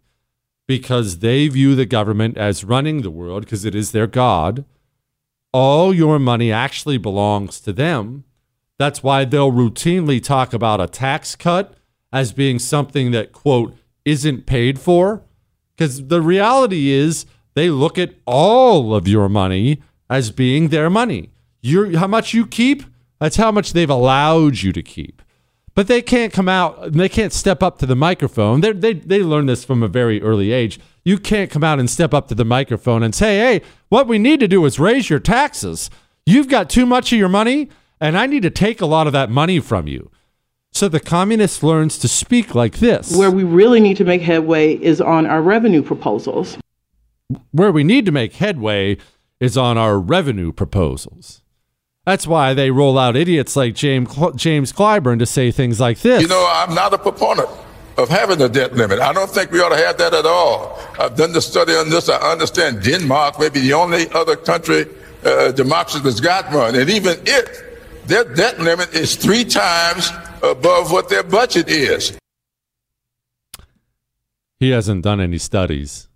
because 0.68 1.20
they 1.20 1.48
view 1.48 1.76
the 1.76 1.86
government 1.86 2.38
as 2.38 2.64
running 2.64 3.02
the 3.02 3.12
world 3.12 3.46
because 3.46 3.66
it 3.66 3.76
is 3.76 3.91
their 3.91 4.08
God. 4.08 4.66
All 5.54 5.93
your 5.93 6.20
money 6.20 6.52
actually 6.52 6.98
belongs 6.98 7.62
to 7.62 7.72
them 7.72 8.26
that's 8.78 9.03
why 9.03 9.26
they'll 9.26 9.51
routinely 9.51 10.21
talk 10.21 10.53
about 10.53 10.82
a 10.82 10.88
tax 10.88 11.36
cut 11.36 11.76
as 12.11 12.34
being 12.34 12.59
something 12.59 13.11
that, 13.11 13.32
quote, 13.32 13.76
isn't 14.03 14.45
paid 14.45 14.80
for. 14.80 15.23
Because 15.76 16.07
the 16.07 16.21
reality 16.21 16.89
is 16.89 17.26
they 17.53 17.69
look 17.69 17.97
at 17.97 18.15
all 18.26 18.93
of 18.95 19.07
your 19.07 19.28
money 19.28 19.82
as 20.09 20.32
being 20.32 20.69
their 20.69 20.89
money. 20.89 21.32
You're, 21.61 21.97
how 21.97 22.07
much 22.07 22.34
you 22.34 22.45
keep, 22.45 22.84
that's 23.19 23.38
how 23.38 23.51
much 23.51 23.73
they've 23.73 23.89
allowed 23.89 24.61
you 24.61 24.71
to 24.71 24.84
keep. 24.84 25.21
But 25.73 25.88
they 25.88 26.01
can't 26.01 26.32
come 26.32 26.47
out, 26.47 26.93
they 26.93 27.09
can't 27.09 27.34
step 27.34 27.61
up 27.61 27.80
to 27.80 27.86
the 27.86 27.95
microphone. 27.95 28.61
They're, 28.61 28.73
they 28.73 28.93
they 28.93 29.23
learn 29.23 29.45
this 29.45 29.65
from 29.65 29.84
a 29.84 29.89
very 29.89 30.21
early 30.21 30.53
age. 30.53 30.80
You 31.03 31.17
can't 31.17 31.51
come 31.51 31.65
out 31.65 31.80
and 31.80 31.89
step 31.89 32.13
up 32.13 32.30
to 32.30 32.36
the 32.36 32.45
microphone 32.45 33.03
and 33.03 33.13
say, 33.13 33.39
hey, 33.39 33.61
what 33.89 34.07
we 34.07 34.17
need 34.17 34.39
to 34.39 34.47
do 34.47 34.63
is 34.65 34.80
raise 34.80 35.09
your 35.09 35.19
taxes. 35.19 35.89
You've 36.26 36.47
got 36.47 36.69
too 36.69 36.86
much 36.86 37.11
of 37.11 37.19
your 37.19 37.30
money 37.30 37.69
and 38.00 38.18
I 38.18 38.26
need 38.26 38.43
to 38.43 38.50
take 38.50 38.82
a 38.82 38.86
lot 38.86 39.08
of 39.08 39.14
that 39.14 39.30
money 39.30 39.60
from 39.60 39.88
you. 39.88 40.12
So 40.72 40.89
the 40.89 41.00
communist 41.00 41.64
learns 41.64 41.98
to 42.00 42.08
speak 42.08 42.54
like 42.54 42.80
this. 42.80 43.16
Where 43.16 43.32
we 43.32 43.43
really 43.43 43.80
need 43.80 43.98
to 43.98 44.04
make 44.04 44.22
headway 44.22 44.74
is 44.74 45.00
on 45.00 45.26
our 45.26 45.41
revenue 45.41 45.82
proposals. 45.82 46.58
Where 47.52 47.72
we 47.72 47.84
need 47.84 48.06
to 48.06 48.12
make 48.12 48.34
headway 48.34 48.98
is 49.39 49.58
on 49.58 49.78
our 49.78 49.98
revenue 49.98 50.52
proposals. 50.52 51.41
That's 52.06 52.28
why 52.28 52.54
they 52.54 52.72
roll 52.72 53.00
out 53.00 53.16
idiots 53.16 53.56
like 53.56 53.74
James 53.74 54.14
James 54.36 54.72
Clyburn 54.72 55.18
to 55.20 55.26
say 55.26 55.50
things 55.50 55.80
like 55.80 56.00
this. 56.02 56.22
You 56.22 56.28
know, 56.28 56.46
I'm 56.48 56.76
not 56.76 56.93
a 56.93 56.98
proponent 56.98 57.50
of 57.98 58.10
having 58.10 58.41
a 58.41 58.50
debt 58.50 58.74
limit. 58.74 59.00
I 59.00 59.14
don't 59.14 59.30
think 59.30 59.52
we 59.52 59.60
ought 59.62 59.70
to 59.70 59.78
have 59.78 59.98
that 59.98 60.14
at 60.14 60.26
all. 60.26 60.78
I've 61.00 61.16
done 61.16 61.32
the 61.32 61.41
study 61.41 61.74
on 61.74 61.89
this. 61.89 62.10
I 62.10 62.18
understand 62.32 62.84
Denmark 62.84 63.39
may 63.39 63.50
be 63.50 63.62
the 63.62 63.74
only 63.74 64.12
other 64.12 64.36
country 64.36 64.88
uh, 65.24 65.52
democracy 65.54 66.00
that's 66.04 66.20
got 66.20 66.52
one, 66.54 66.76
and 66.76 66.89
even 66.89 67.18
it 67.26 67.64
their 68.08 68.24
debt 68.24 68.60
limit 68.60 68.93
is 68.93 69.16
three 69.16 69.45
times 69.45 70.12
above 70.43 70.91
what 70.91 71.10
their 71.10 71.24
budget 71.24 71.68
is. 71.70 72.18
He 74.60 74.70
hasn't 74.70 75.03
done 75.03 75.20
any 75.20 75.38
studies. 75.38 76.08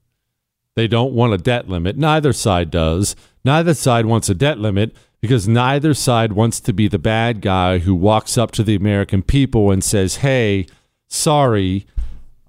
They 0.76 0.88
don't 0.88 1.14
want 1.14 1.34
a 1.34 1.38
debt 1.38 1.68
limit. 1.68 1.98
Neither 1.98 2.32
side 2.32 2.72
does. 2.72 3.16
Neither 3.44 3.74
side 3.74 4.06
wants 4.06 4.30
a 4.30 4.34
debt 4.36 4.60
limit 4.60 4.96
because 5.22 5.48
neither 5.48 5.94
side 5.94 6.34
wants 6.34 6.60
to 6.62 6.74
be 6.74 6.88
the 6.88 7.00
bad 7.00 7.42
guy 7.42 7.80
who 7.80 7.94
walks 7.94 8.38
up 8.38 8.52
to 8.52 8.64
the 8.64 8.76
American 8.76 9.22
people 9.22 9.72
and 9.72 9.84
says, 9.84 10.18
Hey, 10.18 10.68
sorry, 11.08 11.86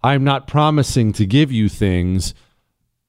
I'm 0.03 0.23
not 0.23 0.47
promising 0.47 1.13
to 1.15 1.27
give 1.27 1.51
you 1.51 1.69
things. 1.69 2.35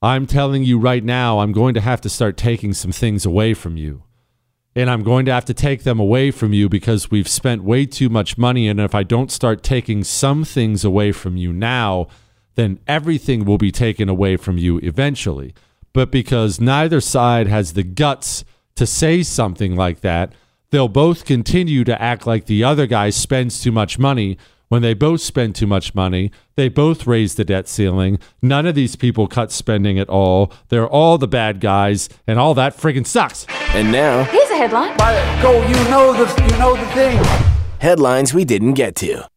I'm 0.01 0.25
telling 0.25 0.63
you 0.63 0.79
right 0.79 1.03
now, 1.03 1.39
I'm 1.39 1.51
going 1.51 1.75
to 1.75 1.81
have 1.81 2.01
to 2.01 2.09
start 2.09 2.35
taking 2.35 2.73
some 2.73 2.91
things 2.91 3.25
away 3.25 3.53
from 3.53 3.77
you. 3.77 4.03
And 4.75 4.89
I'm 4.89 5.03
going 5.03 5.25
to 5.25 5.33
have 5.33 5.45
to 5.45 5.53
take 5.53 5.83
them 5.83 5.99
away 5.99 6.31
from 6.31 6.53
you 6.53 6.69
because 6.69 7.11
we've 7.11 7.27
spent 7.27 7.63
way 7.63 7.85
too 7.85 8.09
much 8.09 8.37
money. 8.37 8.67
And 8.67 8.79
if 8.79 8.95
I 8.95 9.03
don't 9.03 9.31
start 9.31 9.63
taking 9.63 10.03
some 10.03 10.45
things 10.45 10.85
away 10.85 11.11
from 11.11 11.35
you 11.35 11.51
now, 11.51 12.07
then 12.55 12.79
everything 12.87 13.43
will 13.43 13.57
be 13.57 13.71
taken 13.71 14.07
away 14.07 14.37
from 14.37 14.57
you 14.57 14.77
eventually. 14.77 15.53
But 15.93 16.11
because 16.11 16.61
neither 16.61 17.01
side 17.01 17.47
has 17.47 17.73
the 17.73 17.83
guts 17.83 18.45
to 18.75 18.85
say 18.85 19.23
something 19.23 19.75
like 19.75 20.01
that, 20.01 20.33
they'll 20.69 20.87
both 20.87 21.25
continue 21.25 21.83
to 21.83 22.01
act 22.01 22.25
like 22.25 22.45
the 22.45 22.63
other 22.63 22.87
guy 22.87 23.09
spends 23.09 23.61
too 23.61 23.73
much 23.73 23.99
money 23.99 24.37
when 24.71 24.81
they 24.81 24.93
both 24.93 25.19
spend 25.19 25.53
too 25.53 25.67
much 25.67 25.93
money. 25.93 26.31
They 26.55 26.69
both 26.69 27.05
raise 27.05 27.35
the 27.35 27.43
debt 27.43 27.67
ceiling. 27.67 28.19
None 28.41 28.65
of 28.65 28.73
these 28.73 28.95
people 28.95 29.27
cut 29.27 29.51
spending 29.51 29.99
at 29.99 30.07
all. 30.07 30.53
They're 30.69 30.87
all 30.87 31.17
the 31.17 31.27
bad 31.27 31.59
guys, 31.59 32.07
and 32.25 32.39
all 32.39 32.53
that 32.53 32.77
friggin' 32.77 33.05
sucks. 33.05 33.45
And 33.73 33.91
now, 33.91 34.23
Here's 34.23 34.49
a 34.49 34.55
headline. 34.55 34.95
go, 35.41 35.51
you 35.67 35.73
know 35.89 36.13
the, 36.13 36.41
you 36.41 36.57
know 36.57 36.77
the 36.77 36.87
thing. 36.93 37.21
Headlines 37.79 38.33
we 38.33 38.45
didn't 38.45 38.75
get 38.75 38.95
to. 38.95 39.27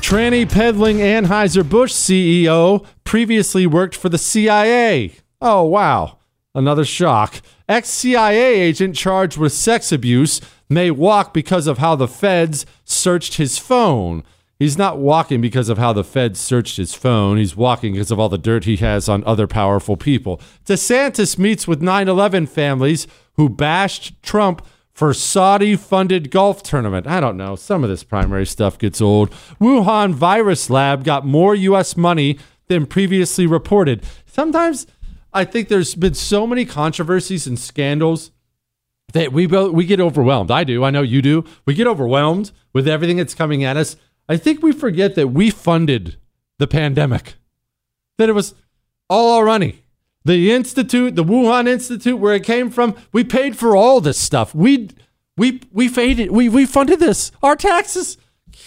Tranny 0.00 0.50
peddling 0.50 0.96
Anheuser-Busch 0.96 1.92
CEO 1.92 2.84
previously 3.04 3.64
worked 3.64 3.94
for 3.94 4.08
the 4.08 4.18
CIA. 4.18 5.12
Oh, 5.40 5.62
wow. 5.62 6.18
Another 6.54 6.84
shock. 6.84 7.42
Ex 7.68 7.88
CIA 7.88 8.60
agent 8.60 8.94
charged 8.94 9.36
with 9.36 9.52
sex 9.52 9.90
abuse 9.90 10.40
may 10.68 10.90
walk 10.90 11.34
because 11.34 11.66
of 11.66 11.78
how 11.78 11.96
the 11.96 12.08
feds 12.08 12.64
searched 12.84 13.34
his 13.34 13.58
phone. 13.58 14.22
He's 14.58 14.78
not 14.78 14.98
walking 14.98 15.40
because 15.40 15.68
of 15.68 15.78
how 15.78 15.92
the 15.92 16.04
feds 16.04 16.38
searched 16.38 16.76
his 16.76 16.94
phone. 16.94 17.38
He's 17.38 17.56
walking 17.56 17.94
because 17.94 18.12
of 18.12 18.20
all 18.20 18.28
the 18.28 18.38
dirt 18.38 18.64
he 18.64 18.76
has 18.76 19.08
on 19.08 19.24
other 19.24 19.48
powerful 19.48 19.96
people. 19.96 20.40
DeSantis 20.64 21.38
meets 21.38 21.66
with 21.66 21.82
9 21.82 22.08
11 22.08 22.46
families 22.46 23.08
who 23.32 23.48
bashed 23.48 24.22
Trump 24.22 24.64
for 24.92 25.12
Saudi 25.12 25.74
funded 25.74 26.30
golf 26.30 26.62
tournament. 26.62 27.08
I 27.08 27.18
don't 27.18 27.36
know. 27.36 27.56
Some 27.56 27.82
of 27.82 27.90
this 27.90 28.04
primary 28.04 28.46
stuff 28.46 28.78
gets 28.78 29.00
old. 29.00 29.32
Wuhan 29.60 30.14
virus 30.14 30.70
lab 30.70 31.02
got 31.02 31.26
more 31.26 31.56
U.S. 31.56 31.96
money 31.96 32.38
than 32.68 32.86
previously 32.86 33.46
reported. 33.46 34.04
Sometimes 34.24 34.86
I 35.34 35.44
think 35.44 35.68
there's 35.68 35.96
been 35.96 36.14
so 36.14 36.46
many 36.46 36.64
controversies 36.64 37.46
and 37.46 37.58
scandals 37.58 38.30
that 39.12 39.32
we 39.32 39.46
both 39.46 39.72
we 39.72 39.84
get 39.84 40.00
overwhelmed. 40.00 40.50
I 40.50 40.64
do. 40.64 40.84
I 40.84 40.90
know 40.90 41.02
you 41.02 41.20
do. 41.20 41.44
We 41.66 41.74
get 41.74 41.88
overwhelmed 41.88 42.52
with 42.72 42.86
everything 42.86 43.16
that's 43.16 43.34
coming 43.34 43.64
at 43.64 43.76
us. 43.76 43.96
I 44.28 44.36
think 44.36 44.62
we 44.62 44.72
forget 44.72 45.16
that 45.16 45.28
we 45.28 45.50
funded 45.50 46.16
the 46.58 46.66
pandemic. 46.66 47.34
That 48.16 48.28
it 48.28 48.32
was 48.32 48.54
all 49.10 49.36
our 49.38 49.44
money. 49.44 49.82
The 50.24 50.52
institute, 50.52 51.16
the 51.16 51.24
Wuhan 51.24 51.68
Institute, 51.68 52.18
where 52.18 52.34
it 52.34 52.44
came 52.44 52.70
from, 52.70 52.94
we 53.12 53.24
paid 53.24 53.58
for 53.58 53.76
all 53.76 54.00
this 54.00 54.18
stuff. 54.18 54.54
We 54.54 54.90
we 55.36 55.60
we 55.72 55.88
faded. 55.88 56.30
We 56.30 56.48
we 56.48 56.64
funded 56.64 57.00
this. 57.00 57.32
Our 57.42 57.56
taxes. 57.56 58.18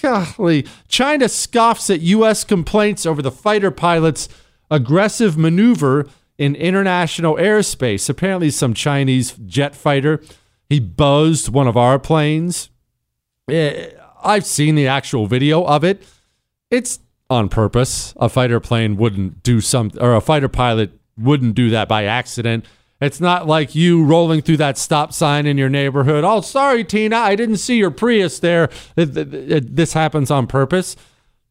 Golly. 0.02 0.68
China 0.90 1.30
scoffs 1.30 1.90
at 1.90 2.02
U.S. 2.02 2.44
complaints 2.44 3.06
over 3.06 3.22
the 3.22 3.32
fighter 3.32 3.72
pilots' 3.72 4.28
aggressive 4.70 5.38
maneuver 5.38 6.08
in 6.38 6.56
international 6.56 7.36
airspace. 7.36 8.10
Apparently, 8.10 8.50
some 8.50 8.74
Chinese 8.74 9.34
jet 9.46 9.76
fighter 9.76 10.22
he 10.70 10.80
buzzed 10.80 11.50
one 11.50 11.68
of 11.68 11.78
our 11.78 11.98
planes. 11.98 12.70
Eh, 13.50 13.90
I've 14.24 14.46
seen 14.46 14.76
the 14.76 14.88
actual 14.88 15.26
video 15.26 15.64
of 15.64 15.84
it. 15.84 16.04
It's 16.70 17.00
on 17.30 17.48
purpose. 17.50 18.14
A 18.18 18.28
fighter 18.28 18.60
plane 18.60 18.98
wouldn't 18.98 19.44
do 19.44 19.62
some, 19.62 19.92
or 20.00 20.14
a 20.14 20.22
fighter 20.22 20.50
pilot 20.50 20.92
wouldn't 21.18 21.56
do 21.56 21.70
that 21.70 21.88
by 21.88 22.04
accident. 22.04 22.66
It's 23.00 23.22
not 23.22 23.48
like 23.48 23.76
you 23.76 24.04
rolling 24.04 24.42
through 24.42 24.58
that 24.58 24.78
stop 24.78 25.14
sign 25.14 25.46
in 25.46 25.58
your 25.58 25.70
neighborhood. 25.70 26.24
Oh, 26.24 26.42
sorry, 26.42 26.84
Tina, 26.84 27.16
I 27.16 27.36
didn't 27.36 27.58
see 27.58 27.78
your 27.78 27.92
Prius 27.92 28.40
there. 28.40 28.70
This 28.96 29.94
happens 29.94 30.32
on 30.32 30.48
purpose. 30.48 30.96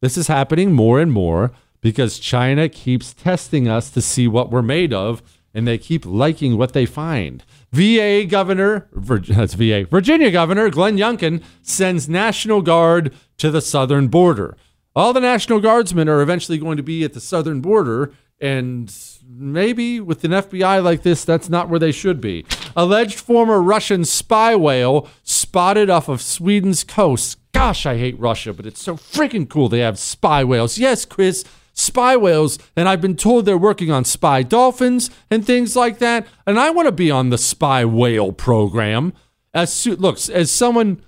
This 0.01 0.17
is 0.17 0.27
happening 0.27 0.73
more 0.73 0.99
and 0.99 1.11
more 1.11 1.51
because 1.81 2.19
China 2.19 2.67
keeps 2.69 3.13
testing 3.13 3.67
us 3.67 3.89
to 3.91 4.01
see 4.01 4.27
what 4.27 4.51
we're 4.51 4.61
made 4.61 4.93
of, 4.93 5.21
and 5.53 5.67
they 5.67 5.77
keep 5.77 6.05
liking 6.05 6.57
what 6.57 6.73
they 6.73 6.85
find. 6.85 7.43
VA 7.71 8.25
governor, 8.25 8.87
Vir- 8.91 9.19
that's 9.27 9.53
VA, 9.53 9.85
Virginia 9.85 10.31
governor 10.31 10.69
Glenn 10.69 10.97
Youngkin 10.97 11.43
sends 11.61 12.07
National 12.07 12.61
Guard 12.61 13.13
to 13.37 13.51
the 13.51 13.61
southern 13.61 14.07
border. 14.07 14.55
All 14.95 15.13
the 15.13 15.19
National 15.19 15.59
Guardsmen 15.59 16.09
are 16.09 16.21
eventually 16.21 16.57
going 16.57 16.77
to 16.77 16.83
be 16.83 17.03
at 17.03 17.13
the 17.13 17.19
southern 17.19 17.61
border, 17.61 18.13
and 18.39 18.93
maybe 19.27 19.99
with 19.99 20.23
an 20.23 20.31
FBI 20.31 20.83
like 20.83 21.03
this, 21.03 21.23
that's 21.23 21.49
not 21.49 21.69
where 21.69 21.79
they 21.79 21.91
should 21.91 22.19
be. 22.21 22.45
Alleged 22.75 23.19
former 23.19 23.61
Russian 23.61 24.05
spy 24.05 24.55
whale 24.55 25.07
spotted 25.23 25.89
off 25.89 26.07
of 26.07 26.21
Sweden's 26.21 26.83
coast. 26.83 27.37
Gosh, 27.51 27.85
I 27.85 27.97
hate 27.97 28.19
Russia, 28.19 28.53
but 28.53 28.65
it's 28.65 28.81
so 28.81 28.95
freaking 28.95 29.49
cool 29.49 29.69
they 29.69 29.79
have 29.79 29.99
spy 29.99 30.43
whales. 30.43 30.77
Yes, 30.77 31.05
Chris, 31.05 31.43
spy 31.77 32.17
whales, 32.17 32.57
and 32.75 32.89
I've 32.89 33.01
been 33.01 33.15
told 33.15 33.45
they're 33.45 33.57
working 33.57 33.91
on 33.91 34.03
spy 34.03 34.43
dolphins 34.43 35.09
and 35.29 35.45
things 35.45 35.75
like 35.75 35.99
that. 35.99 36.27
And 36.45 36.59
I 36.59 36.71
want 36.71 36.87
to 36.87 36.91
be 36.91 37.11
on 37.11 37.29
the 37.29 37.37
spy 37.37 37.85
whale 37.85 38.31
program. 38.31 39.13
As 39.53 39.85
looks 39.85 40.29
as 40.29 40.51
someone 40.51 41.01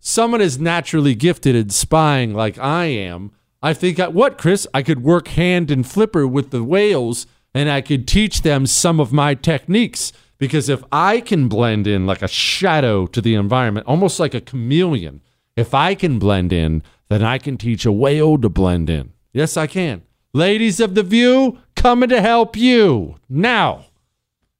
someone 0.00 0.40
is 0.40 0.58
naturally 0.58 1.14
gifted 1.14 1.56
in 1.56 1.70
spying 1.70 2.32
like 2.34 2.58
I 2.58 2.84
am, 2.84 3.32
I 3.62 3.74
think 3.74 3.98
I, 3.98 4.08
what 4.08 4.38
Chris, 4.38 4.66
I 4.72 4.82
could 4.82 5.02
work 5.02 5.28
hand 5.28 5.70
and 5.70 5.86
flipper 5.86 6.26
with 6.26 6.50
the 6.50 6.62
whales 6.62 7.26
and 7.54 7.68
I 7.68 7.80
could 7.80 8.06
teach 8.06 8.42
them 8.42 8.66
some 8.66 9.00
of 9.00 9.12
my 9.12 9.34
techniques 9.34 10.12
because 10.38 10.68
if 10.68 10.84
I 10.92 11.20
can 11.20 11.48
blend 11.48 11.86
in 11.86 12.06
like 12.06 12.22
a 12.22 12.28
shadow 12.28 13.06
to 13.06 13.20
the 13.20 13.34
environment, 13.34 13.86
almost 13.86 14.20
like 14.20 14.34
a 14.34 14.40
chameleon, 14.40 15.22
if 15.56 15.74
I 15.74 15.94
can 15.94 16.18
blend 16.18 16.52
in, 16.52 16.82
then 17.08 17.24
I 17.24 17.38
can 17.38 17.56
teach 17.56 17.86
a 17.86 17.92
whale 17.92 18.38
to 18.38 18.48
blend 18.48 18.90
in. 18.90 19.12
Yes, 19.32 19.56
I 19.56 19.66
can. 19.66 20.02
Ladies 20.36 20.80
of 20.80 20.94
the 20.94 21.02
View, 21.02 21.60
coming 21.76 22.10
to 22.10 22.20
help 22.20 22.58
you 22.58 23.14
now. 23.26 23.86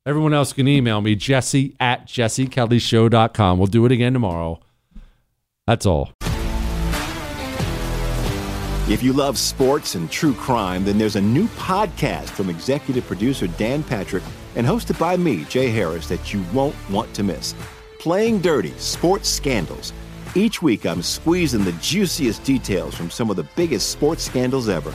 Everyone 0.07 0.33
else 0.33 0.55
can 0.55 0.67
email 0.67 1.03
me, 1.03 1.15
jesse 1.15 1.77
at 1.79 2.07
jessekellyshow.com. 2.07 3.59
We'll 3.59 3.67
do 3.67 3.85
it 3.85 3.93
again 3.93 4.15
tomorrow. 4.15 4.59
That's 5.67 5.85
all. 5.85 6.13
If 8.89 9.03
you 9.03 9.13
love 9.13 9.37
sports 9.37 9.97
and 9.97 10.11
true 10.11 10.33
crime, 10.33 10.83
then 10.83 10.97
there's 10.97 11.17
a 11.17 11.21
new 11.21 11.47
podcast 11.49 12.31
from 12.31 12.49
executive 12.49 13.07
producer 13.07 13.47
Dan 13.47 13.83
Patrick 13.83 14.25
and 14.55 14.67
hosted 14.67 14.99
by 14.99 15.19
me, 15.19 15.45
Jay 15.45 15.69
Harris, 15.69 16.09
that 16.09 16.33
you 16.33 16.43
won't 16.55 16.75
want 16.89 17.13
to 17.13 17.23
miss. 17.23 17.55
Playing 17.99 18.41
Dirty 18.41 18.73
Sports 18.79 19.29
Scandals. 19.29 19.93
Each 20.35 20.63
week, 20.63 20.87
I'm 20.87 21.03
squeezing 21.03 21.65
the 21.65 21.73
juiciest 21.73 22.45
details 22.45 22.95
from 22.95 23.11
some 23.11 23.29
of 23.29 23.37
the 23.37 23.47
biggest 23.57 23.91
sports 23.91 24.25
scandals 24.25 24.71
ever. 24.71 24.95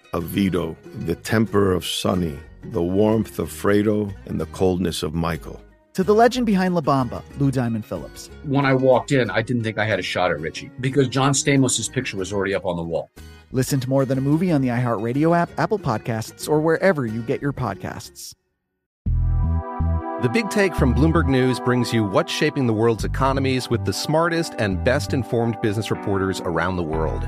of 0.13 0.23
Vito, 0.23 0.75
the 1.05 1.15
temper 1.15 1.71
of 1.71 1.85
Sonny, 1.85 2.37
the 2.65 2.81
warmth 2.81 3.39
of 3.39 3.49
Fredo, 3.49 4.13
and 4.25 4.39
the 4.39 4.45
coldness 4.47 5.03
of 5.03 5.13
Michael. 5.13 5.61
to 5.93 6.03
the 6.03 6.13
legend 6.13 6.45
behind 6.45 6.73
La 6.73 6.79
Bamba, 6.81 7.21
Lou 7.37 7.51
Diamond 7.51 7.85
Phillips. 7.85 8.29
When 8.43 8.65
I 8.65 8.73
walked 8.73 9.11
in, 9.11 9.29
I 9.29 9.41
didn't 9.41 9.63
think 9.63 9.77
I 9.77 9.83
had 9.85 9.99
a 9.99 10.03
shot 10.03 10.31
at 10.31 10.39
Richie 10.39 10.71
because 10.79 11.09
John 11.09 11.33
Stamos's 11.33 11.89
picture 11.89 12.15
was 12.15 12.31
already 12.31 12.55
up 12.55 12.65
on 12.65 12.77
the 12.77 12.83
wall. 12.83 13.09
Listen 13.51 13.81
to 13.81 13.89
More 13.89 14.05
Than 14.05 14.17
a 14.17 14.21
Movie 14.21 14.51
on 14.53 14.61
the 14.61 14.69
iHeartRadio 14.69 15.37
app, 15.37 15.49
Apple 15.57 15.79
Podcasts, 15.79 16.47
or 16.47 16.61
wherever 16.61 17.05
you 17.05 17.21
get 17.21 17.41
your 17.41 17.51
podcasts. 17.51 18.33
The 20.21 20.29
Big 20.31 20.49
Take 20.49 20.75
from 20.75 20.93
Bloomberg 20.95 21.27
News 21.27 21.59
brings 21.59 21.91
you 21.91 22.05
what's 22.05 22.31
shaping 22.31 22.67
the 22.67 22.73
world's 22.73 23.03
economies 23.03 23.69
with 23.69 23.83
the 23.83 23.91
smartest 23.91 24.53
and 24.59 24.81
best 24.83 25.13
informed 25.13 25.59
business 25.61 25.91
reporters 25.91 26.39
around 26.41 26.77
the 26.77 26.83
world. 26.83 27.27